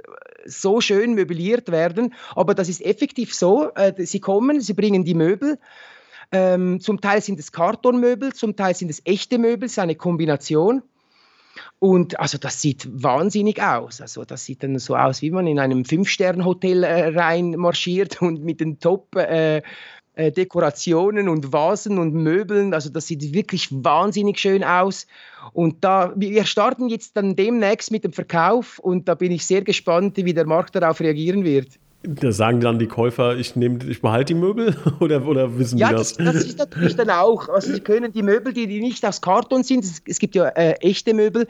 so 0.45 0.81
schön 0.81 1.15
möbliert 1.15 1.71
werden. 1.71 2.15
Aber 2.35 2.55
das 2.55 2.69
ist 2.69 2.85
effektiv 2.85 3.35
so. 3.35 3.71
Äh, 3.75 3.95
sie 4.07 4.21
kommen, 4.21 4.61
sie 4.61 4.75
bringen 4.75 5.05
die 5.05 5.15
Möbel. 5.15 5.59
Ähm, 6.33 6.81
zum 6.81 7.01
Teil 7.01 7.21
sind 7.23 7.41
es 7.41 7.51
Kartonmöbel, 7.51 8.33
zum 8.33 8.55
Teil 8.55 8.75
sind 8.75 8.91
es 8.91 9.03
echte 9.05 9.39
Möbel, 9.39 9.67
es 9.67 9.73
ist 9.73 9.79
eine 9.79 9.97
Kombination. 9.97 10.83
Und 11.79 12.21
also 12.21 12.39
das 12.39 12.61
sieht 12.61 12.89
wahnsinnig 12.91 13.63
aus. 13.63 14.01
Also 14.01 14.25
das 14.25 14.45
sieht 14.45 14.63
dann 14.63 14.79
so 14.79 14.97
aus, 14.97 15.23
wie 15.23 15.31
man 15.31 15.47
in 15.47 15.59
einem 15.59 15.85
Fünf-Sterne-Hotel 15.85 16.85
äh, 16.85 17.09
reinmarschiert 17.19 18.23
und 18.23 18.45
mit 18.45 18.61
den 18.61 18.79
Top 18.79 19.17
äh, 19.17 19.63
äh, 20.15 20.33
Dekorationen 20.33 21.29
und 21.29 21.53
Vasen 21.53 21.99
und 21.99 22.15
Möbeln. 22.15 22.75
Also 22.75 22.91
das 22.91 23.07
sieht 23.07 23.33
wirklich 23.33 23.69
wahnsinnig 23.71 24.39
schön 24.39 24.65
aus. 24.65 25.07
Und 25.53 25.85
da, 25.85 26.13
wir 26.17 26.45
starten 26.45 26.89
jetzt 26.89 27.17
dann 27.17 27.37
demnächst 27.37 27.91
mit 27.91 28.05
dem 28.05 28.13
Verkauf 28.13 28.79
und 28.79 29.09
da 29.09 29.15
bin 29.15 29.33
ich 29.33 29.47
sehr 29.47 29.63
gespannt, 29.63 30.17
wie 30.17 30.35
der 30.35 30.47
Markt 30.47 30.75
darauf 30.77 31.01
reagieren 31.01 31.45
wird. 31.45 31.69
Da 32.03 32.33
sagen 32.33 32.61
dann 32.61 32.79
die 32.79 32.87
Käufer, 32.87 33.37
ich, 33.37 33.57
nehm, 33.57 33.79
ich 33.87 34.01
behalte 34.01 34.33
die 34.33 34.41
Möbel 34.41 34.75
oder, 35.01 35.27
oder 35.27 35.59
wissen 35.59 35.77
ja, 35.77 35.91
die 35.91 35.97
das? 35.97 36.17
Ja, 36.17 36.25
das, 36.25 36.35
das, 36.35 36.45
ist 36.45 36.59
natürlich 36.59 36.97
dann 36.97 37.11
auch. 37.11 37.51
Also 37.51 37.75
sie 37.75 37.81
können 37.81 38.11
die 38.11 38.23
Möbel, 38.23 38.55
die, 38.55 38.67
die 38.67 38.81
nicht 38.81 39.05
aus 39.05 39.21
Karton 39.21 39.63
sind, 39.63 39.85
es, 39.85 40.03
es 40.07 40.19
gibt 40.19 40.35
ja 40.35 40.49
äh, 40.49 40.73
echte 40.81 41.13
Möbel 41.13 41.47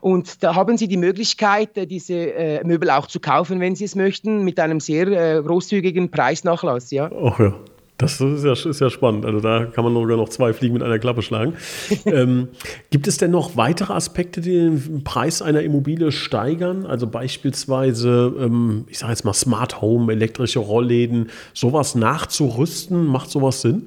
und 0.00 0.42
da 0.42 0.56
haben 0.56 0.76
sie 0.76 0.88
die 0.88 0.96
Möglichkeit, 0.96 1.78
äh, 1.78 1.86
diese 1.86 2.14
äh, 2.14 2.64
Möbel 2.64 2.90
auch 2.90 3.06
zu 3.06 3.20
kaufen, 3.20 3.60
wenn 3.60 3.76
sie 3.76 3.84
es 3.84 3.94
möchten, 3.94 4.42
mit 4.42 4.58
einem 4.58 4.80
sehr 4.80 5.06
äh, 5.06 5.40
großzügigen 5.40 6.10
Preisnachlass. 6.10 6.90
Ja. 6.90 7.08
Ach 7.24 7.38
ja. 7.38 7.54
Das 8.02 8.20
ist 8.20 8.44
ja, 8.44 8.52
ist 8.52 8.80
ja, 8.80 8.90
spannend. 8.90 9.24
Also 9.24 9.40
da 9.40 9.64
kann 9.66 9.84
man 9.84 9.94
sogar 9.94 10.16
noch 10.16 10.28
zwei 10.28 10.52
Fliegen 10.52 10.74
mit 10.74 10.82
einer 10.82 10.98
Klappe 10.98 11.22
schlagen. 11.22 11.54
ähm, 12.04 12.48
gibt 12.90 13.06
es 13.06 13.16
denn 13.16 13.30
noch 13.30 13.56
weitere 13.56 13.92
Aspekte, 13.92 14.40
die 14.40 14.52
den 14.52 15.04
Preis 15.04 15.40
einer 15.42 15.62
Immobilie 15.62 16.12
steigern? 16.12 16.84
Also 16.86 17.06
beispielsweise, 17.06 18.34
ähm, 18.38 18.84
ich 18.88 18.98
sage 18.98 19.12
jetzt 19.12 19.24
mal 19.24 19.32
Smart 19.32 19.80
Home, 19.80 20.12
elektrische 20.12 20.58
Rollläden, 20.58 21.30
sowas 21.54 21.94
nachzurüsten, 21.94 23.06
macht 23.06 23.30
sowas 23.30 23.60
Sinn? 23.62 23.84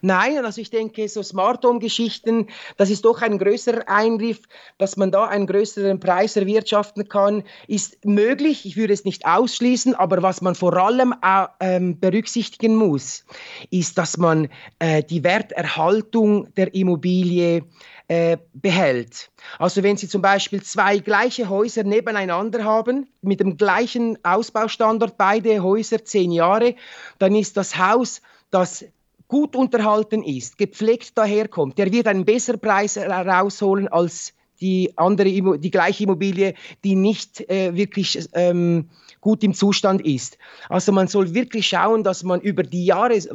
Nein, 0.00 0.44
also 0.44 0.60
ich 0.60 0.70
denke, 0.70 1.08
so 1.08 1.22
Smart 1.22 1.64
Home-Geschichten, 1.64 2.48
das 2.76 2.90
ist 2.90 3.04
doch 3.04 3.22
ein 3.22 3.38
größerer 3.38 3.88
Eingriff, 3.88 4.40
dass 4.78 4.96
man 4.96 5.10
da 5.10 5.24
einen 5.24 5.46
größeren 5.46 6.00
Preis 6.00 6.36
erwirtschaften 6.36 7.08
kann, 7.08 7.44
ist 7.68 8.04
möglich. 8.04 8.64
Ich 8.66 8.76
würde 8.76 8.94
es 8.94 9.04
nicht 9.04 9.26
ausschließen, 9.26 9.94
aber 9.94 10.22
was 10.22 10.40
man 10.40 10.54
vor 10.54 10.76
allem 10.76 11.14
ähm, 11.60 11.98
berücksichtigen 12.00 12.76
muss, 12.76 13.24
ist, 13.70 13.98
dass 13.98 14.16
man 14.16 14.48
äh, 14.78 15.02
die 15.02 15.24
Werterhaltung 15.24 16.52
der 16.54 16.74
Immobilie 16.74 17.64
äh, 18.08 18.36
behält. 18.52 19.30
Also 19.58 19.82
wenn 19.82 19.96
Sie 19.96 20.08
zum 20.08 20.22
Beispiel 20.22 20.62
zwei 20.62 20.98
gleiche 20.98 21.48
Häuser 21.48 21.84
nebeneinander 21.84 22.64
haben, 22.64 23.08
mit 23.22 23.40
dem 23.40 23.56
gleichen 23.56 24.22
Ausbaustandard, 24.24 25.16
beide 25.16 25.62
Häuser 25.62 26.04
zehn 26.04 26.32
Jahre, 26.32 26.74
dann 27.18 27.34
ist 27.34 27.56
das 27.56 27.78
Haus, 27.78 28.20
das 28.50 28.84
gut 29.32 29.56
unterhalten 29.56 30.22
ist, 30.22 30.58
gepflegt 30.58 31.16
daherkommt, 31.16 31.78
der 31.78 31.90
wird 31.90 32.06
einen 32.06 32.26
besseren 32.26 32.60
Preis 32.60 32.98
rausholen 32.98 33.88
als 33.88 34.34
die 34.60 34.92
andere, 34.96 35.58
die 35.58 35.70
gleiche 35.70 36.04
Immobilie, 36.04 36.52
die 36.84 36.94
nicht 36.94 37.40
äh, 37.48 37.74
wirklich 37.74 38.28
ähm, 38.34 38.90
gut 39.22 39.42
im 39.42 39.54
Zustand 39.54 40.04
ist. 40.04 40.36
Also 40.68 40.92
man 40.92 41.08
soll 41.08 41.32
wirklich 41.32 41.66
schauen, 41.66 42.04
dass 42.04 42.24
man 42.24 42.42
über 42.42 42.62
die 42.62 42.84
Jahre, 42.84 43.14
äh, 43.14 43.26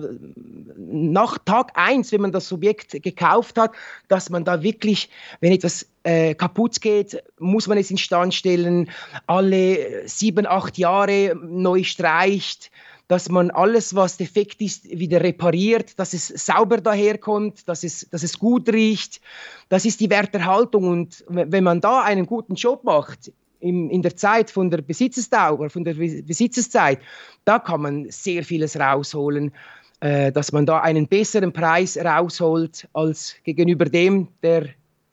nach 0.77 1.39
Tag 1.39 1.71
1, 1.73 2.11
wenn 2.11 2.21
man 2.21 2.31
das 2.31 2.53
Objekt 2.53 3.01
gekauft 3.01 3.57
hat, 3.57 3.71
dass 4.07 4.29
man 4.29 4.45
da 4.45 4.61
wirklich, 4.61 5.09
wenn 5.39 5.51
etwas 5.51 5.87
äh, 6.03 6.35
kaputt 6.35 6.79
geht, 6.79 7.23
muss 7.39 7.67
man 7.67 7.79
es 7.79 7.89
instand 7.89 8.35
stellen, 8.35 8.91
alle 9.25 10.07
sieben, 10.07 10.45
acht 10.45 10.77
Jahre 10.77 11.35
neu 11.41 11.83
streicht, 11.83 12.69
dass 13.07 13.29
man 13.29 13.51
alles, 13.51 13.95
was 13.95 14.17
defekt 14.17 14.61
ist, 14.61 14.85
wieder 14.85 15.21
repariert, 15.21 15.97
dass 15.97 16.13
es 16.13 16.27
sauber 16.27 16.77
daherkommt, 16.77 17.67
dass 17.67 17.83
es, 17.83 18.09
dass 18.09 18.23
es 18.23 18.37
gut 18.37 18.67
riecht. 18.69 19.21
Das 19.69 19.85
ist 19.85 20.01
die 20.01 20.09
Werterhaltung. 20.09 20.87
Und 20.87 21.23
wenn 21.29 21.63
man 21.63 21.79
da 21.79 22.01
einen 22.01 22.25
guten 22.25 22.55
Job 22.55 22.83
macht, 22.83 23.31
im, 23.59 23.89
in 23.89 24.01
der 24.01 24.15
Zeit 24.15 24.51
von 24.51 24.69
der 24.69 24.81
Besitzesdauer, 24.81 25.69
von 25.69 25.83
der 25.83 25.93
Besitzeszeit, 25.93 26.99
da 27.45 27.59
kann 27.59 27.81
man 27.81 28.11
sehr 28.11 28.43
vieles 28.43 28.79
rausholen, 28.79 29.51
äh, 29.99 30.31
dass 30.31 30.51
man 30.51 30.65
da 30.65 30.81
einen 30.81 31.07
besseren 31.07 31.53
Preis 31.53 31.97
rausholt 31.97 32.87
als 32.93 33.35
gegenüber 33.43 33.85
dem, 33.85 34.27
der 34.43 34.67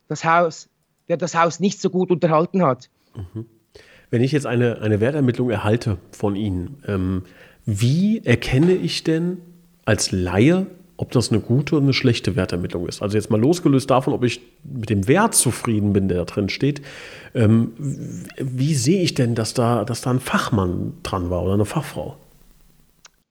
das 0.08 0.24
Haus, 0.24 0.68
der 1.08 1.16
das 1.16 1.34
Haus 1.34 1.60
nicht 1.60 1.80
so 1.80 1.90
gut 1.90 2.10
unterhalten 2.10 2.62
hat. 2.62 2.90
Mhm. 3.14 3.46
Wenn 4.10 4.22
ich 4.22 4.32
jetzt 4.32 4.46
eine, 4.46 4.80
eine 4.80 5.00
Wertermittlung 5.00 5.50
erhalte 5.50 5.98
von 6.12 6.36
Ihnen, 6.36 6.82
ähm, 6.86 7.22
wie 7.66 8.23
erkenne 8.25 8.73
ich 8.75 9.04
denn 9.04 9.38
als 9.85 10.12
Laie, 10.12 10.66
ob 10.97 11.11
das 11.11 11.30
eine 11.30 11.40
gute 11.40 11.76
oder 11.76 11.85
eine 11.85 11.92
schlechte 11.92 12.37
Wertermittlung 12.37 12.87
ist. 12.87 13.02
Also 13.02 13.16
jetzt 13.16 13.30
mal 13.30 13.40
losgelöst 13.40 13.90
davon, 13.90 14.12
ob 14.14 14.23
ich 14.25 14.40
mit 14.62 14.90
dem 14.90 15.09
Wert 15.09 15.35
zufrieden 15.35 15.92
bin, 15.92 16.09
der 16.09 16.18
da 16.18 16.25
drin 16.25 16.49
steht. 16.49 16.83
Ähm, 17.35 17.73
wie 18.38 18.75
sehe 18.75 19.02
ich 19.02 19.14
denn, 19.14 19.35
dass 19.35 19.54
da, 19.54 19.85
dass 19.85 20.02
da 20.02 20.11
ein 20.11 20.21
Fachmann 20.21 20.94
dran 21.02 21.30
war 21.30 21.42
oder 21.42 21.54
eine 21.54 21.64
Fachfrau? 21.64 22.16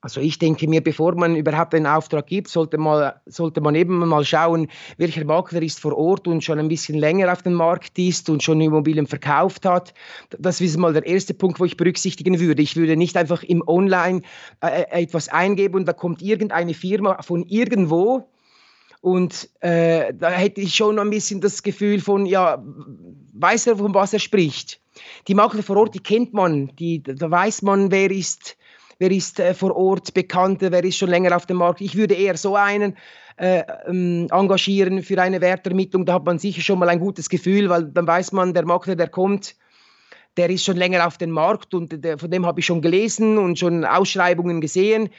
Also 0.04 0.20
ich 0.20 0.38
denke 0.38 0.68
mir, 0.68 0.82
bevor 0.82 1.16
man 1.16 1.38
überhaupt 1.38 1.74
einen 1.74 1.88
Auftrag 1.88 2.28
gibt, 2.28 2.50
sollte, 2.50 2.78
mal, 2.78 3.22
sollte 3.26 3.62
man 3.62 3.74
eben 3.74 4.00
mal 4.00 4.26
schauen, 4.26 4.68
welcher 4.98 5.24
Makler 5.24 5.62
ist 5.62 5.80
vor 5.80 5.98
Ort 5.98 6.28
und 6.28 6.44
schon 6.44 6.60
ein 6.60 6.68
bisschen 6.68 6.98
länger 6.98 7.32
auf 7.32 7.42
dem 7.42 7.54
Markt 7.54 7.98
ist 7.98 8.30
und 8.30 8.44
schon 8.44 8.60
Immobilien 8.60 9.08
verkauft 9.08 9.66
hat. 9.66 9.94
Das 10.38 10.60
ist 10.60 10.76
mal 10.76 10.92
der 10.92 11.06
erste 11.06 11.34
Punkt, 11.34 11.62
wo 11.62 11.64
ich 11.64 11.78
berücksichtigen 11.78 12.42
würde. 12.42 12.62
Ich 12.62 12.76
würde 12.76 12.98
nicht 12.98 13.16
einfach 13.16 13.44
im 13.44 13.64
Online 13.66 14.24
äh, 14.62 14.82
äh 14.82 15.04
etwas 15.04 15.30
eingeben 15.30 15.76
und 15.76 15.86
da 15.88 15.94
kommt 15.94 16.22
irgendeine 16.22 16.74
Firma 16.74 17.22
von 17.22 17.44
irgendwo 17.44 18.28
und 19.00 19.50
äh, 19.62 20.14
da 20.14 20.32
hätte 20.32 20.60
ich 20.60 20.76
schon 20.76 21.00
ein 21.00 21.12
bisschen 21.12 21.40
das 21.40 21.64
Gefühl 21.64 22.02
von, 22.02 22.26
ja, 22.26 22.62
weiß 23.34 23.68
er, 23.68 23.78
von 23.78 23.94
was 23.94 24.12
er 24.12 24.20
spricht. 24.20 24.82
Die 25.30 25.34
Makler 25.34 25.64
vor 25.64 25.78
Ort, 25.78 25.96
die 25.96 26.04
kennt 26.04 26.34
man, 26.34 26.76
die, 26.76 27.02
da 27.02 27.32
weiß 27.32 27.62
man, 27.62 27.90
wer 27.90 28.12
ist 28.12 28.58
wer 29.04 29.12
ist 29.12 29.38
äh, 29.42 29.54
vor 29.54 29.76
Ort 29.76 30.14
bekannter, 30.14 30.72
wer 30.72 30.84
ist 30.86 30.98
schon 30.98 31.10
länger 31.10 31.36
auf 31.36 31.46
dem 31.46 31.58
Markt. 31.58 31.82
Ich 31.82 31.98
würde 31.98 32.14
eher 32.14 32.38
so 32.38 32.56
einen 32.56 32.96
äh, 33.36 33.64
ähm, 33.86 34.28
engagieren 34.32 35.04
für 35.04 35.22
eine 35.22 35.42
Wertermittlung. 35.42 36.06
Da 36.06 36.14
hat 36.14 36.26
man 36.26 36.40
sicher 36.40 36.62
schon 36.62 36.80
mal 36.80 36.88
ein 36.88 37.00
gutes 37.00 37.28
Gefühl, 37.28 37.70
weil 37.70 37.84
dann 37.84 38.08
weiß 38.08 38.32
man, 38.32 38.54
der 38.54 38.66
Makler, 38.66 38.96
der 38.96 39.10
kommt, 39.10 39.56
der 40.38 40.50
ist 40.50 40.63
schon 40.63 40.78
länger 40.78 41.06
auf 41.06 41.18
dem 41.18 41.32
Markt 41.32 41.74
und 41.74 42.04
der, 42.04 42.18
von 42.18 42.32
dem 42.32 42.46
habe 42.46 42.60
ich 42.60 42.66
schon 42.66 42.82
gelesen 42.82 43.38
und 43.38 43.60
schon 43.60 43.86
Ausschreibungen 43.86 44.62
gesehen. 44.62 45.10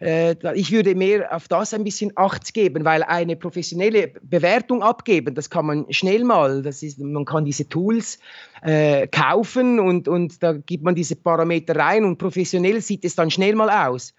Äh, 0.00 0.36
ich 0.54 0.72
würde 0.72 0.94
mehr 0.94 1.34
auf 1.34 1.48
das 1.48 1.74
ein 1.74 1.84
bisschen 1.84 2.12
Acht 2.16 2.54
geben, 2.54 2.84
weil 2.84 3.02
eine 3.02 3.36
professionelle 3.36 4.12
Bewertung 4.22 4.82
abgeben, 4.82 5.34
das 5.34 5.50
kann 5.50 5.66
man 5.66 5.92
schnell 5.92 6.24
mal. 6.24 6.62
Das 6.62 6.82
ist, 6.82 6.98
man 6.98 7.24
kann 7.24 7.44
diese 7.44 7.68
Tools 7.68 8.18
äh, 8.62 9.06
kaufen 9.08 9.78
und, 9.78 10.08
und 10.08 10.42
da 10.42 10.52
gibt 10.52 10.84
man 10.84 10.94
diese 10.94 11.16
Parameter 11.16 11.76
rein 11.76 12.04
und 12.04 12.18
professionell 12.18 12.80
sieht 12.80 13.04
es 13.04 13.14
dann 13.14 13.30
schnell 13.30 13.54
mal 13.54 13.88
aus. 13.88 14.14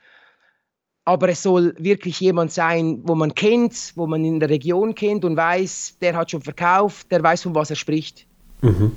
Aber 1.03 1.29
es 1.29 1.41
soll 1.41 1.73
wirklich 1.79 2.19
jemand 2.19 2.51
sein, 2.51 2.99
wo 3.03 3.15
man 3.15 3.33
kennt, 3.33 3.93
wo 3.95 4.05
man 4.05 4.23
in 4.23 4.39
der 4.39 4.49
Region 4.49 4.93
kennt 4.93 5.25
und 5.25 5.35
weiß, 5.35 5.97
der 5.99 6.15
hat 6.15 6.29
schon 6.29 6.41
verkauft, 6.41 7.11
der 7.11 7.23
weiß, 7.23 7.41
von 7.41 7.55
was 7.55 7.71
er 7.71 7.75
spricht. 7.75 8.27
Mhm. 8.61 8.91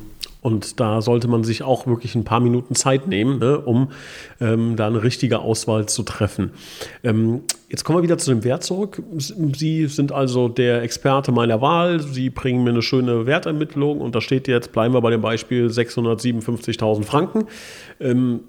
Und 0.44 0.78
da 0.78 1.00
sollte 1.00 1.26
man 1.26 1.42
sich 1.42 1.62
auch 1.62 1.86
wirklich 1.86 2.14
ein 2.16 2.24
paar 2.24 2.38
Minuten 2.38 2.74
Zeit 2.74 3.08
nehmen, 3.08 3.38
ne, 3.38 3.58
um 3.58 3.88
ähm, 4.42 4.76
da 4.76 4.86
eine 4.88 5.02
richtige 5.02 5.38
Auswahl 5.38 5.86
zu 5.86 6.02
treffen. 6.02 6.50
Ähm, 7.02 7.40
jetzt 7.70 7.82
kommen 7.82 7.96
wir 7.96 8.02
wieder 8.02 8.18
zu 8.18 8.30
dem 8.30 8.44
Wert 8.44 8.62
zurück. 8.62 9.02
Sie 9.16 9.86
sind 9.86 10.12
also 10.12 10.48
der 10.48 10.82
Experte 10.82 11.32
meiner 11.32 11.62
Wahl. 11.62 12.00
Sie 12.00 12.28
bringen 12.28 12.62
mir 12.62 12.70
eine 12.72 12.82
schöne 12.82 13.24
Wertermittlung 13.24 14.02
und 14.02 14.14
da 14.14 14.20
steht 14.20 14.46
jetzt, 14.46 14.70
bleiben 14.70 14.92
wir 14.92 15.00
bei 15.00 15.08
dem 15.08 15.22
Beispiel, 15.22 15.68
657.000 15.68 17.04
Franken. 17.04 17.46
Ähm, 17.98 18.40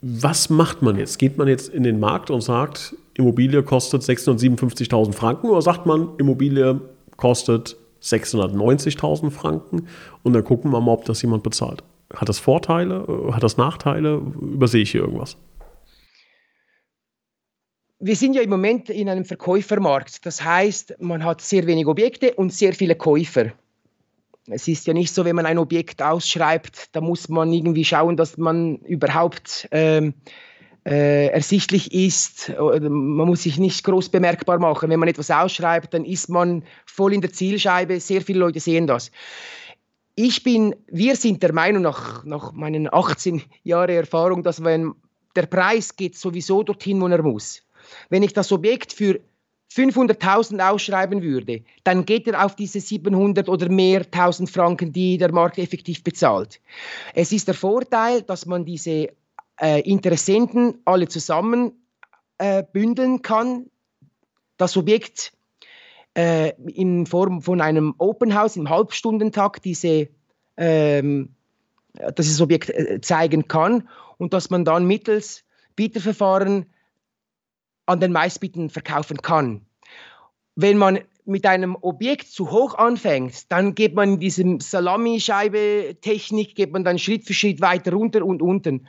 was 0.00 0.48
macht 0.48 0.80
man 0.80 0.96
jetzt? 0.96 1.18
Geht 1.18 1.38
man 1.38 1.48
jetzt 1.48 1.68
in 1.74 1.82
den 1.82 1.98
Markt 1.98 2.30
und 2.30 2.42
sagt, 2.42 2.94
Immobilie 3.14 3.64
kostet 3.64 4.02
657.000 4.02 5.12
Franken 5.12 5.48
oder 5.48 5.60
sagt 5.60 5.86
man, 5.86 6.10
Immobilie 6.18 6.80
kostet 7.16 7.76
690.000 8.02 9.30
Franken 9.30 9.88
und 10.22 10.32
dann 10.32 10.44
gucken 10.44 10.70
wir 10.70 10.80
mal, 10.80 10.92
ob 10.92 11.04
das 11.04 11.22
jemand 11.22 11.42
bezahlt. 11.42 11.82
Hat 12.14 12.28
das 12.28 12.38
Vorteile? 12.38 13.06
Äh, 13.08 13.32
hat 13.32 13.42
das 13.42 13.56
Nachteile? 13.56 14.20
Übersehe 14.40 14.82
ich 14.82 14.90
hier 14.90 15.02
irgendwas? 15.02 15.36
Wir 17.98 18.16
sind 18.16 18.34
ja 18.34 18.42
im 18.42 18.50
Moment 18.50 18.90
in 18.90 19.08
einem 19.08 19.24
Verkäufermarkt. 19.24 20.26
Das 20.26 20.42
heißt, 20.44 20.96
man 20.98 21.24
hat 21.24 21.40
sehr 21.40 21.66
wenig 21.66 21.86
Objekte 21.86 22.34
und 22.34 22.52
sehr 22.52 22.72
viele 22.72 22.96
Käufer. 22.96 23.52
Es 24.48 24.66
ist 24.66 24.88
ja 24.88 24.92
nicht 24.92 25.14
so, 25.14 25.24
wenn 25.24 25.36
man 25.36 25.46
ein 25.46 25.58
Objekt 25.58 26.02
ausschreibt, 26.02 26.94
da 26.96 27.00
muss 27.00 27.28
man 27.28 27.52
irgendwie 27.52 27.84
schauen, 27.84 28.16
dass 28.16 28.36
man 28.36 28.78
überhaupt 28.78 29.68
ähm, 29.70 30.14
äh, 30.84 31.28
ersichtlich 31.28 31.92
ist. 31.92 32.52
Man 32.58 33.26
muss 33.26 33.44
sich 33.44 33.58
nicht 33.58 33.84
groß 33.84 34.08
bemerkbar 34.08 34.58
machen. 34.58 34.90
Wenn 34.90 35.00
man 35.00 35.08
etwas 35.08 35.30
ausschreibt, 35.30 35.94
dann 35.94 36.04
ist 36.04 36.28
man 36.28 36.64
voll 36.86 37.14
in 37.14 37.20
der 37.20 37.32
Zielscheibe. 37.32 38.00
Sehr 38.00 38.22
viele 38.22 38.40
Leute 38.40 38.60
sehen 38.60 38.86
das. 38.86 39.10
Ich 40.14 40.42
bin, 40.42 40.74
wir 40.88 41.16
sind 41.16 41.42
der 41.42 41.52
Meinung, 41.52 41.82
nach, 41.82 42.24
nach 42.24 42.52
meinen 42.52 42.92
18 42.92 43.42
Jahren 43.62 43.90
Erfahrung, 43.90 44.42
dass 44.42 44.62
wenn 44.62 44.92
der 45.36 45.46
Preis 45.46 45.96
geht 45.96 46.16
sowieso 46.16 46.62
dorthin, 46.62 47.00
wo 47.00 47.06
er 47.06 47.22
muss. 47.22 47.62
Wenn 48.10 48.22
ich 48.22 48.32
das 48.32 48.52
Objekt 48.52 48.92
für 48.92 49.20
500.000 49.74 50.70
ausschreiben 50.70 51.22
würde, 51.22 51.62
dann 51.84 52.04
geht 52.04 52.26
er 52.26 52.44
auf 52.44 52.56
diese 52.56 52.80
700 52.80 53.48
oder 53.48 53.70
mehr 53.70 54.00
1000 54.00 54.50
Franken, 54.50 54.92
die 54.92 55.16
der 55.16 55.32
Markt 55.32 55.58
effektiv 55.58 56.04
bezahlt. 56.04 56.60
Es 57.14 57.32
ist 57.32 57.48
der 57.48 57.54
Vorteil, 57.54 58.20
dass 58.22 58.44
man 58.44 58.66
diese 58.66 59.08
äh, 59.62 59.80
Interessenten 59.80 60.80
alle 60.84 61.08
zusammen 61.08 61.72
äh, 62.38 62.64
bündeln 62.72 63.22
kann. 63.22 63.70
Das 64.56 64.76
Objekt 64.76 65.32
äh, 66.14 66.52
in 66.66 67.06
Form 67.06 67.42
von 67.42 67.60
einem 67.60 67.94
Open 67.98 68.34
House 68.34 68.56
im 68.56 68.68
Halbstundentakt 68.68 69.64
diese, 69.64 70.08
ähm, 70.56 71.34
dieses 72.18 72.40
Objekt 72.40 72.70
äh, 72.70 73.00
zeigen 73.00 73.48
kann 73.48 73.88
und 74.18 74.34
dass 74.34 74.50
man 74.50 74.64
dann 74.64 74.84
mittels 74.84 75.44
Bieterverfahren 75.76 76.66
an 77.86 78.00
den 78.00 78.12
Meistbieten 78.12 78.68
verkaufen 78.68 79.22
kann. 79.22 79.64
Wenn 80.54 80.76
man 80.76 81.00
mit 81.24 81.46
einem 81.46 81.76
Objekt 81.80 82.28
zu 82.28 82.50
hoch 82.50 82.74
anfängt, 82.74 83.50
dann 83.50 83.74
geht 83.74 83.94
man 83.94 84.14
in 84.14 84.20
diesem 84.20 84.60
Salamischeibe-Technik, 84.60 86.56
geht 86.56 86.72
man 86.72 86.84
dann 86.84 86.98
Schritt 86.98 87.24
für 87.26 87.32
Schritt 87.32 87.60
weiter 87.60 87.92
runter 87.92 88.24
und 88.24 88.42
unten 88.42 88.88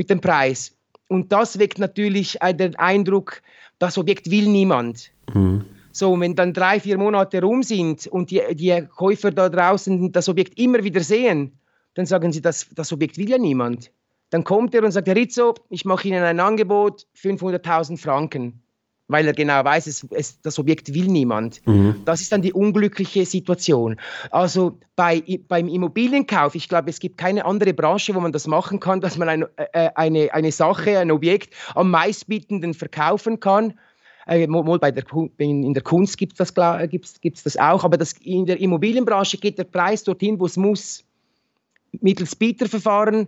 mit 0.00 0.08
dem 0.08 0.22
Preis. 0.22 0.74
Und 1.08 1.30
das 1.30 1.58
weckt 1.58 1.78
natürlich 1.78 2.38
den 2.54 2.74
Eindruck, 2.76 3.42
das 3.78 3.98
Objekt 3.98 4.30
will 4.30 4.48
niemand. 4.48 5.12
Mhm. 5.34 5.66
So, 5.92 6.18
wenn 6.18 6.34
dann 6.34 6.54
drei, 6.54 6.80
vier 6.80 6.96
Monate 6.96 7.42
rum 7.42 7.62
sind 7.62 8.06
und 8.06 8.30
die, 8.30 8.40
die 8.52 8.82
Käufer 8.96 9.30
da 9.30 9.50
draußen 9.50 10.10
das 10.10 10.30
Objekt 10.30 10.58
immer 10.58 10.82
wieder 10.84 11.02
sehen, 11.02 11.52
dann 11.92 12.06
sagen 12.06 12.32
sie, 12.32 12.40
das, 12.40 12.66
das 12.74 12.94
Objekt 12.94 13.18
will 13.18 13.28
ja 13.28 13.36
niemand. 13.36 13.90
Dann 14.30 14.42
kommt 14.42 14.74
er 14.74 14.84
und 14.84 14.92
sagt, 14.92 15.06
Herr 15.06 15.16
Rizzo, 15.16 15.54
ich 15.68 15.84
mache 15.84 16.08
Ihnen 16.08 16.22
ein 16.22 16.40
Angebot, 16.40 17.06
500.000 17.22 17.98
Franken 17.98 18.62
weil 19.10 19.26
er 19.26 19.32
genau 19.32 19.64
weiß, 19.64 19.86
es, 19.88 20.06
es, 20.10 20.40
das 20.40 20.58
Objekt 20.58 20.94
will 20.94 21.06
niemand. 21.06 21.66
Mhm. 21.66 21.96
Das 22.04 22.20
ist 22.20 22.30
dann 22.32 22.42
die 22.42 22.52
unglückliche 22.52 23.26
Situation. 23.26 23.96
Also 24.30 24.78
bei, 24.94 25.22
beim 25.48 25.68
Immobilienkauf, 25.68 26.54
ich 26.54 26.68
glaube, 26.68 26.90
es 26.90 27.00
gibt 27.00 27.18
keine 27.18 27.44
andere 27.44 27.74
Branche, 27.74 28.14
wo 28.14 28.20
man 28.20 28.32
das 28.32 28.46
machen 28.46 28.78
kann, 28.78 29.00
dass 29.00 29.18
man 29.18 29.28
ein, 29.28 29.44
äh, 29.56 29.90
eine, 29.94 30.32
eine 30.32 30.52
Sache, 30.52 30.98
ein 30.98 31.10
Objekt 31.10 31.54
am 31.74 31.90
meistbietenden 31.90 32.72
verkaufen 32.72 33.40
kann. 33.40 33.74
Äh, 34.26 34.46
bei 34.46 34.90
der, 34.92 35.04
in 35.38 35.74
der 35.74 35.82
Kunst 35.82 36.16
gibt 36.16 36.38
es 36.38 36.52
das, 36.52 36.88
gibt's, 36.88 37.20
gibt's 37.20 37.42
das 37.42 37.56
auch, 37.56 37.82
aber 37.82 37.96
das, 37.96 38.12
in 38.22 38.46
der 38.46 38.60
Immobilienbranche 38.60 39.38
geht 39.38 39.58
der 39.58 39.64
Preis 39.64 40.04
dorthin, 40.04 40.38
wo 40.38 40.46
es 40.46 40.56
muss. 40.56 41.04
Mittels 42.00 42.36
Bieterverfahren 42.36 43.26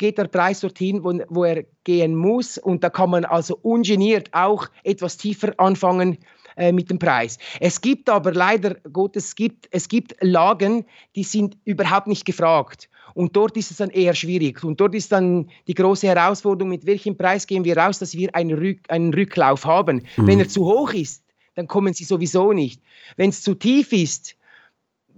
geht 0.00 0.16
der 0.16 0.24
Preis 0.24 0.60
dorthin, 0.60 1.04
wo, 1.04 1.12
wo 1.28 1.44
er 1.44 1.64
gehen 1.84 2.16
muss. 2.16 2.56
Und 2.56 2.82
da 2.82 2.90
kann 2.90 3.10
man 3.10 3.24
also 3.26 3.58
ungeniert 3.62 4.30
auch 4.32 4.66
etwas 4.82 5.18
tiefer 5.18 5.52
anfangen 5.58 6.16
äh, 6.56 6.72
mit 6.72 6.90
dem 6.90 6.98
Preis. 6.98 7.38
Es 7.60 7.82
gibt 7.82 8.08
aber 8.08 8.32
leider 8.32 8.76
Gottes, 8.92 9.26
es 9.26 9.34
gibt, 9.36 9.68
es 9.70 9.88
gibt 9.88 10.16
Lagen, 10.20 10.86
die 11.14 11.22
sind 11.22 11.58
überhaupt 11.64 12.06
nicht 12.06 12.24
gefragt. 12.24 12.88
Und 13.12 13.36
dort 13.36 13.58
ist 13.58 13.70
es 13.70 13.76
dann 13.76 13.90
eher 13.90 14.14
schwierig. 14.14 14.64
Und 14.64 14.80
dort 14.80 14.94
ist 14.94 15.12
dann 15.12 15.50
die 15.66 15.74
große 15.74 16.06
Herausforderung, 16.06 16.70
mit 16.70 16.86
welchem 16.86 17.18
Preis 17.18 17.46
gehen 17.46 17.64
wir 17.64 17.76
raus, 17.76 17.98
dass 17.98 18.14
wir 18.14 18.34
einen, 18.34 18.56
Rück, 18.56 18.80
einen 18.88 19.12
Rücklauf 19.12 19.66
haben. 19.66 20.06
Mhm. 20.16 20.26
Wenn 20.26 20.40
er 20.40 20.48
zu 20.48 20.64
hoch 20.64 20.94
ist, 20.94 21.24
dann 21.56 21.66
kommen 21.66 21.92
sie 21.92 22.04
sowieso 22.04 22.54
nicht. 22.54 22.80
Wenn 23.16 23.28
es 23.28 23.42
zu 23.42 23.54
tief 23.54 23.92
ist, 23.92 24.36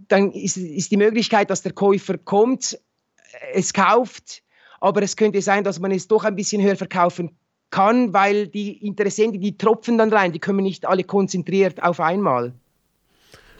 dann 0.09 0.33
ist, 0.33 0.57
ist 0.57 0.91
die 0.91 0.97
Möglichkeit, 0.97 1.51
dass 1.51 1.63
der 1.63 1.73
Käufer 1.73 2.19
kommt, 2.19 2.81
es 3.53 3.73
kauft, 3.73 4.43
aber 4.83 5.03
es 5.03 5.17
könnte 5.17 5.41
sein, 5.41 5.63
dass 5.63 5.79
man 5.79 5.93
es 5.93 6.09
doch 6.09 6.25
ein 6.25 6.35
bisschen 6.35 6.61
höher 6.61 6.75
verkaufen 6.75 7.31
kann, 7.71 8.13
weil 8.13 8.49
die 8.49 8.85
Interessenten, 8.85 9.41
die 9.41 9.57
tropfen 9.57 9.97
dann 9.97 10.13
rein, 10.13 10.33
die 10.33 10.41
können 10.41 10.65
nicht 10.65 10.87
alle 10.87 11.05
konzentriert 11.05 11.81
auf 11.83 12.01
einmal. 12.01 12.53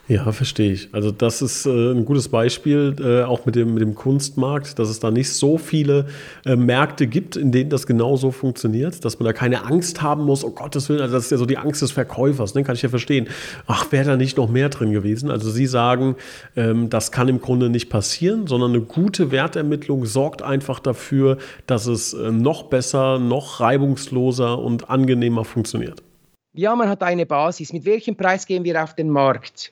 Ja, 0.09 0.29
verstehe 0.33 0.73
ich. 0.73 0.89
Also 0.93 1.11
das 1.11 1.41
ist 1.41 1.65
äh, 1.65 1.69
ein 1.69 2.03
gutes 2.03 2.27
Beispiel, 2.27 2.93
äh, 2.99 3.23
auch 3.23 3.45
mit 3.45 3.55
dem, 3.55 3.73
mit 3.73 3.81
dem 3.81 3.95
Kunstmarkt, 3.95 4.77
dass 4.77 4.89
es 4.89 4.99
da 4.99 5.11
nicht 5.11 5.31
so 5.31 5.57
viele 5.57 6.07
äh, 6.45 6.57
Märkte 6.57 7.07
gibt, 7.07 7.37
in 7.37 7.53
denen 7.53 7.69
das 7.69 7.87
genauso 7.87 8.31
funktioniert, 8.31 9.05
dass 9.05 9.19
man 9.19 9.27
da 9.27 9.31
keine 9.31 9.63
Angst 9.63 10.01
haben 10.01 10.25
muss, 10.25 10.43
oh 10.43 10.49
Gottes 10.49 10.89
Willen, 10.89 10.99
also 10.99 11.13
das 11.13 11.25
ist 11.25 11.31
ja 11.31 11.37
so 11.37 11.45
die 11.45 11.57
Angst 11.57 11.81
des 11.81 11.93
Verkäufers, 11.93 12.53
ne? 12.53 12.65
kann 12.65 12.75
ich 12.75 12.81
ja 12.81 12.89
verstehen. 12.89 13.29
Ach, 13.65 13.93
wäre 13.93 14.03
da 14.03 14.17
nicht 14.17 14.35
noch 14.35 14.49
mehr 14.49 14.67
drin 14.67 14.91
gewesen? 14.91 15.31
Also 15.31 15.49
Sie 15.49 15.67
sagen, 15.67 16.17
ähm, 16.57 16.89
das 16.89 17.13
kann 17.13 17.29
im 17.29 17.39
Grunde 17.39 17.69
nicht 17.69 17.89
passieren, 17.89 18.45
sondern 18.45 18.71
eine 18.71 18.81
gute 18.81 19.31
Wertermittlung 19.31 20.05
sorgt 20.05 20.41
einfach 20.41 20.81
dafür, 20.81 21.37
dass 21.65 21.85
es 21.85 22.13
äh, 22.13 22.29
noch 22.29 22.63
besser, 22.63 23.19
noch 23.19 23.61
reibungsloser 23.61 24.59
und 24.59 24.89
angenehmer 24.89 25.45
funktioniert. 25.45 26.03
Ja, 26.55 26.75
man 26.75 26.89
hat 26.89 27.01
eine 27.03 27.25
Basis. 27.25 27.71
Mit 27.71 27.85
welchem 27.85 28.17
Preis 28.17 28.45
gehen 28.45 28.65
wir 28.65 28.83
auf 28.83 28.95
den 28.95 29.09
Markt? 29.09 29.71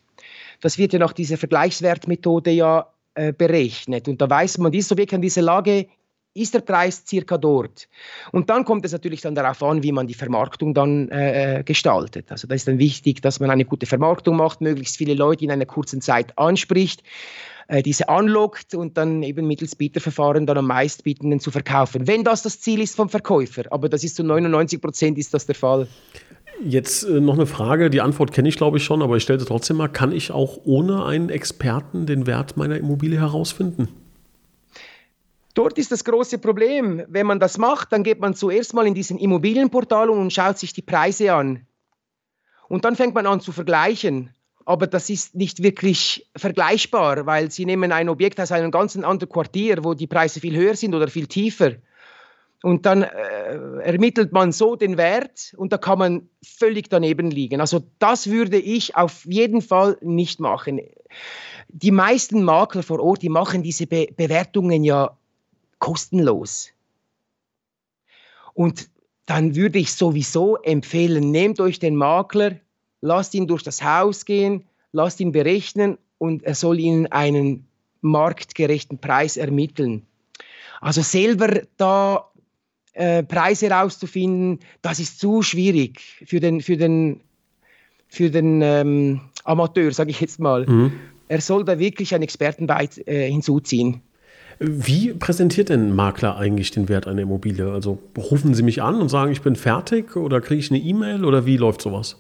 Das 0.62 0.78
wird 0.78 0.94
ja 0.94 1.00
nach 1.00 1.14
dieser 1.14 1.38
Vergleichswertmethode 1.38 2.52
ja 2.52 2.88
äh, 3.16 3.34
berechnet. 3.34 4.08
Und 4.08 4.22
da 4.22 4.30
weiß 4.30 4.58
man, 4.60 4.72
dieses 4.72 4.92
Objekt 4.92 5.14
an 5.14 5.22
dieser 5.22 5.42
Lage 5.42 5.88
ist 6.34 6.54
der 6.54 6.62
Preis 6.62 7.04
circa 7.06 7.38
dort. 7.38 7.90
Und 8.32 8.50
dann 8.50 8.64
kommt 8.64 8.86
es 8.86 8.94
natürlich 8.94 9.22
dann 9.22 9.36
darauf 9.36 9.62
an, 9.64 9.84
wie 9.84 9.92
man 9.92 10.08
die 10.08 10.14
Vermarktung 10.14 10.74
dann 10.74 11.10
äh, 11.10 11.60
äh, 11.60 11.64
gestaltet. 11.64 12.32
Also 12.32 12.48
da 12.48 12.56
ist 12.56 12.68
dann 12.68 12.80
wichtig, 12.80 13.22
dass 13.22 13.40
man 13.40 13.50
eine 13.50 13.66
gute 13.66 13.86
Vermarktung 13.86 14.38
macht, 14.38 14.62
möglichst 14.62 14.98
viele 14.98 15.14
Leute 15.14 15.44
in 15.44 15.52
einer 15.52 15.66
kurzen 15.66 16.00
Zeit 16.00 16.38
anspricht, 16.38 17.04
äh, 17.68 17.84
diese 17.84 18.08
anlockt 18.08 18.76
und 18.76 18.98
dann 18.98 19.24
eben 19.24 19.46
mittels 19.46 19.76
Bieterverfahren 19.76 20.46
dann 20.46 20.58
am 20.58 20.68
meistbietenden 20.68 21.42
zu 21.42 21.52
verkaufen. 21.52 22.08
Wenn 22.08 22.24
das 22.24 22.44
das 22.44 22.62
Ziel 22.62 22.82
ist 22.82 22.96
vom 22.96 23.10
Verkäufer, 23.10 23.64
aber 23.70 23.90
das 23.90 24.04
ist 24.04 24.16
zu 24.16 24.24
99 24.24 24.80
Prozent 24.80 25.18
ist 25.18 25.34
das 25.34 25.46
der 25.46 25.56
Fall. 25.56 25.88
Jetzt 26.64 27.04
äh, 27.04 27.20
noch 27.20 27.36
eine 27.36 27.48
Frage, 27.48 27.90
die 27.90 28.02
Antwort 28.02 28.32
kenne 28.32 28.50
ich 28.50 28.58
glaube 28.58 28.78
ich 28.78 28.84
schon, 28.84 29.02
aber 29.02 29.18
ich 29.18 29.24
stelle 29.24 29.40
sie 29.40 29.46
trotzdem 29.46 29.78
mal, 29.78 29.88
kann 29.88 30.12
ich 30.12 30.32
auch 30.32 30.60
ohne 30.64 31.06
einen 31.06 31.30
Experten 31.30 32.06
den 32.06 32.28
Wert 32.28 32.58
meiner 32.58 32.78
Immobilie 32.78 33.20
herausfinden? 33.20 33.88
Dort 35.54 35.78
ist 35.78 35.92
das 35.92 36.04
große 36.06 36.38
Problem. 36.38 37.04
Wenn 37.08 37.28
man 37.28 37.40
das 37.40 37.58
macht, 37.58 37.92
dann 37.92 38.04
geht 38.04 38.20
man 38.20 38.34
zuerst 38.34 38.74
mal 38.74 38.88
in 38.88 38.94
diesen 38.94 39.18
Immobilienportal 39.18 40.10
und 40.10 40.32
schaut 40.32 40.58
sich 40.58 40.72
die 40.74 40.82
Preise 40.82 41.34
an. 41.34 41.66
Und 42.70 42.86
dann 42.86 42.96
fängt 42.96 43.16
man 43.16 43.28
an 43.28 43.42
zu 43.42 43.52
vergleichen. 43.52 44.30
Aber 44.64 44.88
das 44.88 45.10
ist 45.10 45.36
nicht 45.36 45.64
wirklich 45.64 46.30
vergleichbar, 46.36 47.26
weil 47.26 47.52
Sie 47.52 47.66
nehmen 47.66 47.92
ein 47.92 48.08
Objekt 48.08 48.40
aus 48.40 48.52
einem 48.52 48.72
ganz 48.72 48.96
anderen 48.96 49.28
Quartier, 49.28 49.84
wo 49.84 49.94
die 49.94 50.08
Preise 50.08 50.40
viel 50.40 50.56
höher 50.56 50.76
sind 50.76 50.96
oder 50.96 51.08
viel 51.08 51.28
tiefer. 51.28 51.74
Und 52.64 52.86
dann 52.86 53.02
äh, 53.02 53.56
ermittelt 53.84 54.32
man 54.32 54.52
so 54.52 54.76
den 54.76 54.98
Wert 54.98 55.54
und 55.58 55.74
da 55.74 55.78
kann 55.78 55.98
man 55.98 56.30
völlig 56.44 56.90
daneben 56.90 57.32
liegen. 57.32 57.60
Also 57.60 57.82
das 57.98 58.28
würde 58.30 58.60
ich 58.60 58.96
auf 58.96 59.26
jeden 59.26 59.62
Fall 59.62 59.98
nicht 60.02 60.40
machen. 60.40 60.80
Die 61.70 61.92
meisten 61.92 62.44
Makler 62.44 62.84
vor 62.84 63.00
Ort, 63.00 63.24
die 63.24 63.30
machen 63.30 63.64
diese 63.64 63.88
Be 63.88 64.08
Bewertungen 64.16 64.84
ja 64.84 65.18
kostenlos. 65.80 66.70
Und 68.54 68.90
dann 69.26 69.56
würde 69.56 69.80
ich 69.80 69.94
sowieso 69.94 70.58
empfehlen, 70.58 71.32
nehmt 71.32 71.60
euch 71.60 71.80
den 71.80 71.96
Makler, 71.96 72.60
lasst 73.02 73.34
ihn 73.34 73.48
durch 73.48 73.64
das 73.64 73.82
Haus 73.82 74.26
gehen, 74.26 74.66
lasst 74.92 75.20
ihn 75.20 75.32
berechnen 75.32 75.98
und 76.18 76.44
er 76.44 76.56
soll 76.56 76.80
Ihnen 76.80 77.08
einen 77.08 77.68
marktgerechten 78.02 79.00
Preis 79.00 79.38
ermitteln. 79.38 80.06
Also 80.82 81.02
selber 81.02 81.62
da 81.78 82.31
äh, 82.94 83.24
Preise 83.24 83.70
herauszufinden, 83.70 84.60
das 84.82 85.00
ist 85.00 85.20
zu 85.20 85.42
schwierig 85.42 86.02
für 86.26 86.40
den, 86.40 86.62
für 86.62 86.78
den, 86.78 87.22
für 88.08 88.30
den 88.30 88.62
ähm, 88.62 89.22
Amateur, 89.44 89.92
sage 89.92 90.12
ich 90.12 90.22
jetzt 90.22 90.40
mal. 90.40 90.66
Mhm. 90.66 90.92
Er 91.28 91.42
soll 91.42 91.64
da 91.64 91.80
wirklich 91.80 92.14
einen 92.14 92.24
Experten 92.24 92.68
bei, 92.68 92.90
äh, 93.06 93.30
hinzuziehen. 93.30 94.02
Wie 94.60 95.14
präsentiert 95.14 95.70
denn 95.70 95.88
ein 95.88 95.96
Makler 95.96 96.38
eigentlich 96.38 96.70
den 96.72 96.88
Wert 96.88 97.08
einer 97.08 97.24
Immobilie? 97.24 97.72
Also 97.72 97.98
rufen 98.16 98.54
Sie 98.54 98.62
mich 98.62 98.82
an 98.84 99.02
und 99.02 99.10
sagen, 99.10 99.32
ich 99.32 99.42
bin 99.42 99.56
fertig 99.56 100.16
oder 100.16 100.40
kriege 100.40 100.60
ich 100.60 100.70
eine 100.70 100.80
E-Mail 100.80 101.26
oder 101.26 101.46
wie 101.48 101.58
läuft 101.58 101.82
sowas? 101.82 102.18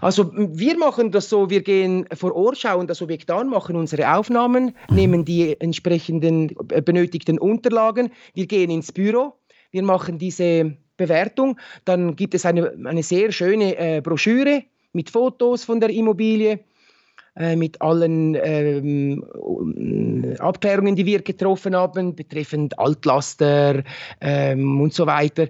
Also 0.00 0.30
wir 0.34 0.76
machen 0.76 1.12
das 1.12 1.28
so, 1.28 1.50
wir 1.50 1.62
gehen 1.62 2.06
vor 2.14 2.34
Ort, 2.34 2.58
schauen 2.58 2.86
das 2.86 3.00
Objekt 3.02 3.30
an, 3.30 3.48
machen 3.48 3.76
unsere 3.76 4.14
Aufnahmen, 4.14 4.74
mhm. 4.90 4.96
nehmen 4.96 5.24
die 5.24 5.58
entsprechenden 5.60 6.50
äh, 6.68 6.82
benötigten 6.82 7.38
Unterlagen, 7.38 8.10
wir 8.34 8.46
gehen 8.46 8.70
ins 8.70 8.92
Büro, 8.92 9.34
wir 9.72 9.82
machen 9.82 10.18
diese 10.18 10.76
Bewertung. 10.96 11.58
Dann 11.84 12.14
gibt 12.14 12.34
es 12.34 12.46
eine, 12.46 12.72
eine 12.84 13.02
sehr 13.02 13.32
schöne 13.32 13.76
äh, 13.76 14.00
Broschüre 14.00 14.64
mit 14.92 15.10
Fotos 15.10 15.64
von 15.64 15.80
der 15.80 15.90
Immobilie, 15.90 16.60
äh, 17.34 17.56
mit 17.56 17.80
allen 17.80 18.36
ähm, 18.40 19.24
Abklärungen, 20.38 20.94
die 20.94 21.06
wir 21.06 21.22
getroffen 21.22 21.74
haben, 21.74 22.14
betreffend 22.14 22.78
Altlaster 22.78 23.82
ähm, 24.20 24.80
und 24.80 24.92
so 24.92 25.06
weiter. 25.06 25.48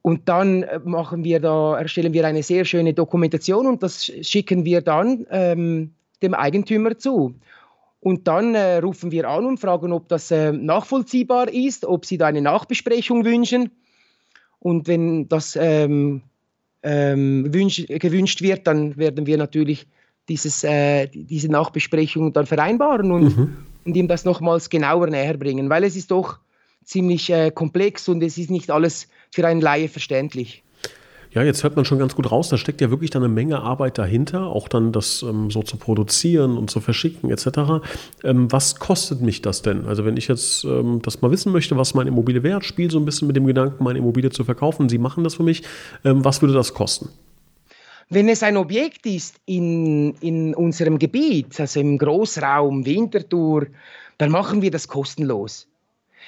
Und 0.00 0.28
dann 0.28 0.62
äh, 0.62 0.80
machen 0.84 1.24
wir 1.24 1.40
da, 1.40 1.78
erstellen 1.78 2.14
wir 2.14 2.26
eine 2.26 2.42
sehr 2.42 2.64
schöne 2.64 2.94
Dokumentation 2.94 3.66
und 3.66 3.82
das 3.82 4.10
schicken 4.22 4.64
wir 4.64 4.80
dann 4.80 5.26
ähm, 5.30 5.94
dem 6.22 6.32
Eigentümer 6.32 6.96
zu. 6.96 7.34
Und 8.06 8.28
dann 8.28 8.54
äh, 8.54 8.76
rufen 8.76 9.10
wir 9.10 9.28
an 9.28 9.46
und 9.46 9.58
fragen, 9.58 9.92
ob 9.92 10.06
das 10.06 10.30
äh, 10.30 10.52
nachvollziehbar 10.52 11.52
ist, 11.52 11.84
ob 11.84 12.06
Sie 12.06 12.18
da 12.18 12.26
eine 12.26 12.40
Nachbesprechung 12.40 13.24
wünschen. 13.24 13.72
Und 14.60 14.86
wenn 14.86 15.28
das 15.28 15.58
ähm, 15.60 16.22
ähm, 16.84 17.52
wünsch, 17.52 17.84
gewünscht 17.88 18.42
wird, 18.42 18.68
dann 18.68 18.96
werden 18.96 19.26
wir 19.26 19.36
natürlich 19.38 19.88
dieses, 20.28 20.62
äh, 20.62 21.08
diese 21.08 21.50
Nachbesprechung 21.50 22.32
dann 22.32 22.46
vereinbaren 22.46 23.10
und, 23.10 23.36
mhm. 23.36 23.56
und 23.84 23.96
ihm 23.96 24.06
das 24.06 24.24
nochmals 24.24 24.70
genauer 24.70 25.08
näher 25.08 25.36
bringen, 25.36 25.68
weil 25.68 25.82
es 25.82 25.96
ist 25.96 26.12
doch 26.12 26.38
ziemlich 26.84 27.28
äh, 27.30 27.50
komplex 27.50 28.08
und 28.08 28.22
es 28.22 28.38
ist 28.38 28.52
nicht 28.52 28.70
alles 28.70 29.08
für 29.32 29.44
einen 29.44 29.60
Laie 29.60 29.88
verständlich. 29.88 30.62
Ja, 31.32 31.42
jetzt 31.42 31.62
hört 31.62 31.76
man 31.76 31.84
schon 31.84 31.98
ganz 31.98 32.14
gut 32.14 32.30
raus, 32.30 32.48
da 32.48 32.56
steckt 32.56 32.80
ja 32.80 32.90
wirklich 32.90 33.10
dann 33.10 33.22
eine 33.22 33.32
Menge 33.32 33.60
Arbeit 33.60 33.98
dahinter, 33.98 34.46
auch 34.46 34.68
dann 34.68 34.92
das 34.92 35.22
ähm, 35.22 35.50
so 35.50 35.62
zu 35.62 35.76
produzieren 35.76 36.56
und 36.56 36.70
zu 36.70 36.80
verschicken 36.80 37.30
etc. 37.30 37.46
Ähm, 38.24 38.50
was 38.50 38.76
kostet 38.76 39.20
mich 39.20 39.42
das 39.42 39.62
denn? 39.62 39.86
Also 39.86 40.04
wenn 40.04 40.16
ich 40.16 40.28
jetzt 40.28 40.64
ähm, 40.64 41.00
das 41.02 41.20
mal 41.22 41.30
wissen 41.30 41.52
möchte, 41.52 41.76
was 41.76 41.94
meine 41.94 42.10
Immobilie 42.10 42.42
wert, 42.42 42.64
spiele 42.64 42.90
so 42.90 42.98
ein 42.98 43.04
bisschen 43.04 43.26
mit 43.26 43.36
dem 43.36 43.46
Gedanken, 43.46 43.84
meine 43.84 43.98
Immobilie 43.98 44.30
zu 44.30 44.44
verkaufen, 44.44 44.88
Sie 44.88 44.98
machen 44.98 45.24
das 45.24 45.34
für 45.34 45.42
mich, 45.42 45.62
ähm, 46.04 46.24
was 46.24 46.40
würde 46.42 46.54
das 46.54 46.74
kosten? 46.74 47.10
Wenn 48.08 48.28
es 48.28 48.42
ein 48.44 48.56
Objekt 48.56 49.04
ist 49.04 49.40
in, 49.46 50.14
in 50.20 50.54
unserem 50.54 50.98
Gebiet, 50.98 51.58
also 51.58 51.80
im 51.80 51.98
Großraum 51.98 52.86
Winterthur, 52.86 53.66
dann 54.18 54.30
machen 54.30 54.62
wir 54.62 54.70
das 54.70 54.86
kostenlos. 54.86 55.66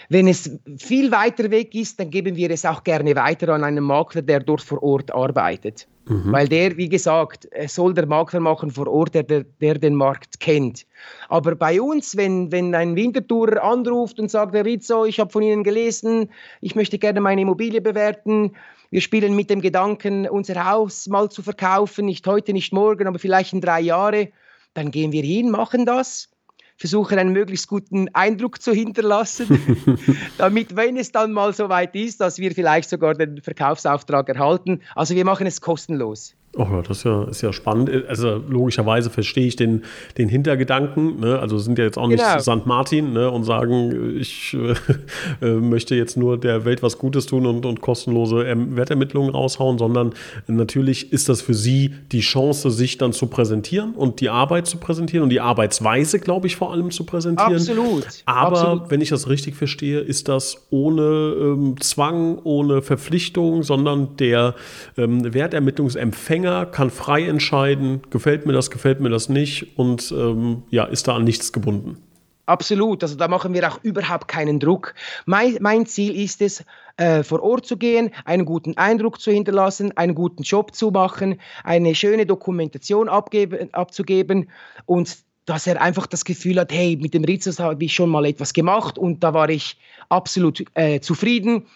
Wenn 0.09 0.29
es 0.29 0.51
viel 0.79 1.11
weiter 1.11 1.51
weg 1.51 1.75
ist, 1.75 1.99
dann 2.01 2.11
geben 2.11 2.37
wir 2.37 2.51
es 2.51 2.65
auch 2.65 2.85
gerne 2.85 3.15
weiter 3.17 3.49
an 3.51 3.65
einen 3.65 3.85
Makler, 3.85 4.23
der 4.23 4.41
dort 4.41 4.63
vor 4.63 4.83
Ort 4.83 5.13
arbeitet. 5.13 5.87
Mhm. 6.07 6.33
Weil 6.33 6.49
der, 6.49 6.77
wie 6.77 6.89
gesagt, 6.89 7.49
soll 7.67 7.93
der 7.95 8.07
Makler 8.07 8.41
machen 8.41 8.71
vor 8.71 8.87
Ort, 8.87 9.15
der, 9.15 9.25
der, 9.25 9.45
der, 9.61 9.75
den 9.75 9.95
Markt 9.95 10.41
kennt. 10.41 10.87
Aber 11.29 11.55
bei 11.55 11.81
uns, 11.81 12.17
wenn, 12.17 12.51
wenn 12.51 12.75
ein 12.75 12.97
Wintertourer 12.97 13.63
anruft 13.63 14.19
und 14.19 14.31
sagt, 14.31 14.55
Herr 14.55 14.65
Rizzo, 14.65 15.05
ich 15.05 15.21
habe 15.21 15.31
von 15.31 15.43
Ihnen 15.43 15.65
gelesen, 15.65 16.31
ich 16.61 16.75
möchte 16.75 16.99
gerne 16.99 17.21
meine 17.21 17.43
Immobilie 17.43 17.81
bewerten, 17.81 18.53
wir 18.91 19.03
spielen 19.03 19.37
mit 19.37 19.51
dem 19.51 19.61
Gedanken, 19.61 20.27
unser 20.27 20.65
Haus 20.65 21.09
mal 21.09 21.29
zu 21.29 21.43
verkaufen, 21.43 22.07
nicht 22.07 22.27
heute, 22.27 22.55
nicht 22.55 22.73
morgen, 22.73 23.07
aber 23.07 23.19
vielleicht 23.19 23.53
in 23.53 23.61
drei 23.61 23.81
Jahren, 23.81 24.29
dann 24.73 24.91
gehen 24.91 25.13
wir 25.13 25.23
hin, 25.23 25.51
machen 25.51 25.85
das 25.85 26.31
versuchen 26.79 27.19
einen 27.19 27.33
möglichst 27.33 27.69
guten 27.69 28.09
Eindruck 28.14 28.62
zu 28.62 28.73
hinterlassen, 28.73 29.99
damit, 30.38 30.77
wenn 30.77 30.97
es 30.97 31.12
dann 31.12 31.33
mal 31.33 31.53
so 31.53 31.69
weit 31.69 31.95
ist, 31.95 32.21
dass 32.21 32.38
wir 32.38 32.53
vielleicht 32.53 32.88
sogar 32.88 33.14
den 33.14 33.43
Verkaufsauftrag 33.43 34.29
erhalten. 34.29 34.81
Also 34.95 35.14
wir 35.14 35.25
machen 35.25 35.47
es 35.47 35.61
kostenlos. 35.61 36.35
Oh 36.59 36.66
ja, 36.73 36.83
das 36.83 36.99
ist 36.99 37.05
ja, 37.05 37.23
ist 37.25 37.40
ja 37.40 37.53
spannend. 37.53 37.88
Also 38.09 38.42
logischerweise 38.49 39.11
verstehe 39.11 39.47
ich 39.47 39.55
den, 39.55 39.85
den 40.18 40.29
Hintergedanken. 40.29 41.21
Ne? 41.21 41.38
Also 41.38 41.57
sind 41.59 41.79
ja 41.79 41.85
jetzt 41.85 41.97
auch 41.97 42.09
nicht 42.09 42.18
genau. 42.18 42.40
St. 42.40 42.66
Martin 42.66 43.12
ne? 43.12 43.31
und 43.31 43.44
sagen, 43.44 44.18
ich 44.18 44.57
äh, 45.40 45.47
möchte 45.47 45.94
jetzt 45.94 46.16
nur 46.16 46.37
der 46.37 46.64
Welt 46.64 46.83
was 46.83 46.99
Gutes 46.99 47.27
tun 47.27 47.47
und, 47.47 47.64
und 47.64 47.81
kostenlose 47.81 48.42
ähm, 48.42 48.77
Wertermittlungen 48.77 49.31
raushauen, 49.31 49.79
sondern 49.79 50.14
natürlich 50.49 51.12
ist 51.12 51.29
das 51.29 51.42
für 51.42 51.55
sie 51.55 51.94
die 52.11 52.21
Chance, 52.21 52.73
sich 52.73 52.99
dann 52.99 53.12
zu 53.12 53.29
präsentieren 53.29 53.94
und 53.94 54.18
die 54.18 54.29
Arbeit 54.29 54.66
zu 54.66 54.79
präsentieren 54.79 55.23
und 55.23 55.31
die 55.31 55.40
Arbeitsweise, 55.40 56.18
glaube 56.18 56.49
ich, 56.49 56.57
vor 56.57 56.73
allem 56.73 56.90
zu 56.90 57.05
präsentieren. 57.05 57.55
Absolut. 57.55 58.05
Aber 58.25 58.59
Absolut. 58.59 58.90
wenn 58.90 59.01
ich 59.01 59.11
das 59.11 59.29
richtig 59.29 59.55
verstehe, 59.55 60.01
ist 60.01 60.27
das 60.27 60.66
ohne 60.71 61.03
ähm, 61.03 61.77
Zwang, 61.79 62.40
ohne 62.42 62.83
Verpflichtung, 62.83 63.62
sondern 63.62 64.16
der 64.16 64.57
ähm, 64.97 65.33
Wertermittlungsempfänger 65.33 66.48
Empfänger 66.49 66.67
kann 66.67 66.91
frei 66.91 67.27
entscheiden, 67.27 68.03
gefällt 68.11 68.47
mir 68.47 68.53
das, 68.53 68.71
gefällt 68.71 69.01
mir 69.01 69.11
das 69.11 69.29
nicht 69.29 69.79
und 69.79 70.13
ähm, 70.13 70.63
ja, 70.71 70.85
ist 70.85 71.09
da 71.09 71.15
an 71.17 71.25
nichts 71.25 71.53
gebunden. 71.53 71.99
Absolut, 72.47 73.03
also 73.03 73.15
da 73.17 73.29
machen 73.29 73.53
wir 73.53 73.69
auch 73.69 73.79
überhaupt 73.83 74.27
keinen 74.27 74.59
Druck. 74.59 74.95
Mein, 75.27 75.59
mein 75.61 75.85
Ziel 75.85 76.19
ist 76.19 76.41
es, 76.41 76.65
äh, 76.97 77.23
vor 77.23 77.43
Ort 77.43 77.67
zu 77.67 77.77
gehen, 77.77 78.11
einen 78.25 78.47
guten 78.47 78.79
Eindruck 78.79 79.21
zu 79.21 79.31
hinterlassen, 79.31 79.95
einen 79.99 80.15
guten 80.15 80.43
Job 80.43 80.75
zu 80.75 80.91
machen, 80.91 81.39
eine 81.63 81.95
schöne 81.95 82.25
Dokumentation 82.25 83.11
abgeben, 83.11 83.69
abzugeben 83.75 84.49
und 84.87 85.19
dass 85.45 85.67
er 85.67 85.83
einfach 85.83 86.07
das 86.07 86.25
Gefühl 86.25 86.59
hat, 86.59 86.73
hey, 86.73 86.97
mit 86.99 87.13
dem 87.13 87.25
Ritzers 87.25 87.59
habe 87.59 87.85
ich 87.85 87.95
schon 87.95 88.09
mal 88.09 88.25
etwas 88.25 88.55
gemacht 88.55 88.97
und 88.97 89.23
da 89.23 89.35
war 89.35 89.51
ich 89.51 89.77
absolut 90.09 90.65
äh, 90.75 91.01
zufrieden. 91.01 91.67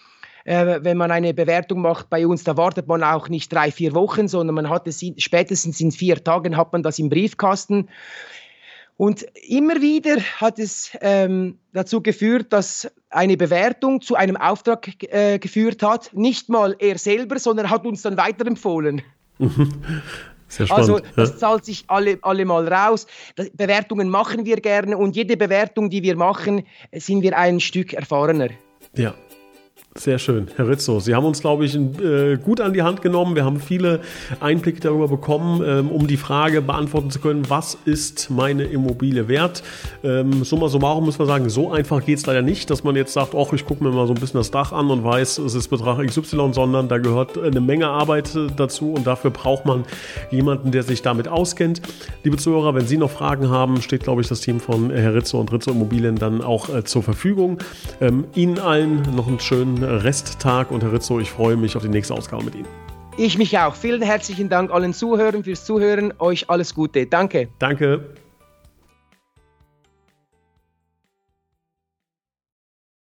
Äh, 0.45 0.79
wenn 0.81 0.97
man 0.97 1.11
eine 1.11 1.33
Bewertung 1.33 1.81
macht 1.81 2.09
bei 2.09 2.27
uns, 2.27 2.43
da 2.43 2.57
wartet 2.57 2.87
man 2.87 3.03
auch 3.03 3.29
nicht 3.29 3.51
drei, 3.51 3.71
vier 3.71 3.93
Wochen, 3.93 4.27
sondern 4.27 4.55
man 4.55 4.69
hat 4.69 4.87
es 4.87 5.03
spätestens 5.17 5.79
in 5.79 5.91
vier 5.91 6.23
Tagen 6.23 6.57
hat 6.57 6.73
man 6.73 6.83
das 6.83 6.99
im 6.99 7.09
Briefkasten. 7.09 7.89
Und 8.95 9.23
immer 9.47 9.81
wieder 9.81 10.17
hat 10.37 10.59
es 10.59 10.91
ähm, 11.01 11.57
dazu 11.73 12.01
geführt, 12.01 12.53
dass 12.53 12.91
eine 13.09 13.37
Bewertung 13.37 14.01
zu 14.01 14.15
einem 14.15 14.37
Auftrag 14.37 14.87
äh, 15.11 15.39
geführt 15.39 15.81
hat. 15.81 16.13
Nicht 16.13 16.49
mal 16.49 16.75
er 16.77 16.97
selber, 16.97 17.39
sondern 17.39 17.69
hat 17.69 17.85
uns 17.85 18.03
dann 18.03 18.17
weiterempfohlen. 18.17 19.01
Sehr 20.47 20.67
spannend, 20.67 20.89
also 20.89 20.99
das 21.15 21.31
ja. 21.31 21.37
zahlt 21.37 21.65
sich 21.65 21.85
alle, 21.87 22.19
alle 22.21 22.45
mal 22.45 22.67
raus. 22.67 23.07
Bewertungen 23.53 24.09
machen 24.09 24.45
wir 24.45 24.57
gerne 24.57 24.95
und 24.95 25.15
jede 25.15 25.35
Bewertung, 25.35 25.89
die 25.89 26.03
wir 26.03 26.15
machen, 26.15 26.63
sind 26.91 27.23
wir 27.23 27.35
ein 27.35 27.59
Stück 27.59 27.93
erfahrener. 27.93 28.49
Ja, 28.95 29.15
sehr 29.95 30.17
schön, 30.17 30.47
Herr 30.55 30.67
Rizzo. 30.67 30.99
Sie 30.99 31.13
haben 31.13 31.25
uns, 31.25 31.41
glaube 31.41 31.65
ich, 31.65 31.75
äh, 31.75 32.37
gut 32.37 32.61
an 32.61 32.73
die 32.73 32.81
Hand 32.81 33.03
genommen. 33.03 33.35
Wir 33.35 33.45
haben 33.45 33.59
viele 33.59 34.01
Einblicke 34.39 34.79
darüber 34.79 35.07
bekommen, 35.07 35.61
ähm, 35.63 35.91
um 35.91 36.07
die 36.07 36.17
Frage 36.17 36.63
beantworten 36.63 37.11
zu 37.11 37.19
können, 37.19 37.47
was 37.47 37.77
ist 37.85 38.31
meine 38.31 38.63
Immobilie 38.63 39.27
wert? 39.27 39.61
Ähm, 40.03 40.43
summa 40.43 40.67
summarum 40.67 41.05
muss 41.05 41.19
man 41.19 41.27
sagen, 41.27 41.47
so 41.49 41.71
einfach 41.71 42.03
geht 42.03 42.17
es 42.17 42.25
leider 42.25 42.41
nicht, 42.41 42.71
dass 42.71 42.83
man 42.83 42.95
jetzt 42.95 43.13
sagt, 43.13 43.35
ach, 43.35 43.53
ich 43.53 43.65
gucke 43.65 43.83
mir 43.83 43.91
mal 43.91 44.07
so 44.07 44.13
ein 44.13 44.19
bisschen 44.19 44.39
das 44.39 44.49
Dach 44.49 44.71
an 44.71 44.89
und 44.89 45.03
weiß, 45.03 45.37
es 45.37 45.53
ist 45.53 45.67
Betrag 45.67 46.03
XY, 46.05 46.53
sondern 46.53 46.87
da 46.87 46.97
gehört 46.97 47.37
eine 47.37 47.61
Menge 47.61 47.87
Arbeit 47.87 48.35
äh, 48.35 48.47
dazu 48.55 48.93
und 48.93 49.05
dafür 49.05 49.29
braucht 49.29 49.65
man 49.65 49.85
jemanden, 50.31 50.71
der 50.71 50.81
sich 50.81 51.03
damit 51.03 51.27
auskennt. 51.27 51.81
Liebe 52.23 52.37
Zuhörer, 52.37 52.73
wenn 52.73 52.87
Sie 52.87 52.97
noch 52.97 53.11
Fragen 53.11 53.49
haben, 53.49 53.81
steht, 53.83 54.03
glaube 54.03 54.21
ich, 54.21 54.27
das 54.27 54.41
Team 54.41 54.59
von 54.59 54.89
Herr 54.89 55.13
Rizzo 55.13 55.39
und 55.39 55.51
Rizzo 55.51 55.69
Immobilien 55.69 56.15
dann 56.15 56.41
auch 56.41 56.73
äh, 56.73 56.83
zur 56.83 57.03
Verfügung. 57.03 57.59
Ähm, 58.01 58.25
Ihnen 58.33 58.57
allen 58.57 59.03
noch 59.15 59.27
einen 59.27 59.39
schönen 59.83 60.01
Resttag 60.01 60.71
und 60.71 60.83
Herr 60.83 60.93
Rizzo, 60.93 61.19
ich 61.19 61.31
freue 61.31 61.57
mich 61.57 61.75
auf 61.75 61.83
die 61.83 61.89
nächste 61.89 62.13
Ausgabe 62.13 62.43
mit 62.45 62.55
Ihnen. 62.55 62.67
Ich 63.17 63.37
mich 63.37 63.57
auch. 63.59 63.75
Vielen 63.75 64.01
herzlichen 64.01 64.49
Dank 64.49 64.71
allen 64.71 64.93
Zuhörern 64.93 65.43
fürs 65.43 65.65
Zuhören. 65.65 66.13
Euch 66.19 66.49
alles 66.49 66.73
Gute. 66.73 67.05
Danke. 67.05 67.49
Danke. 67.59 68.03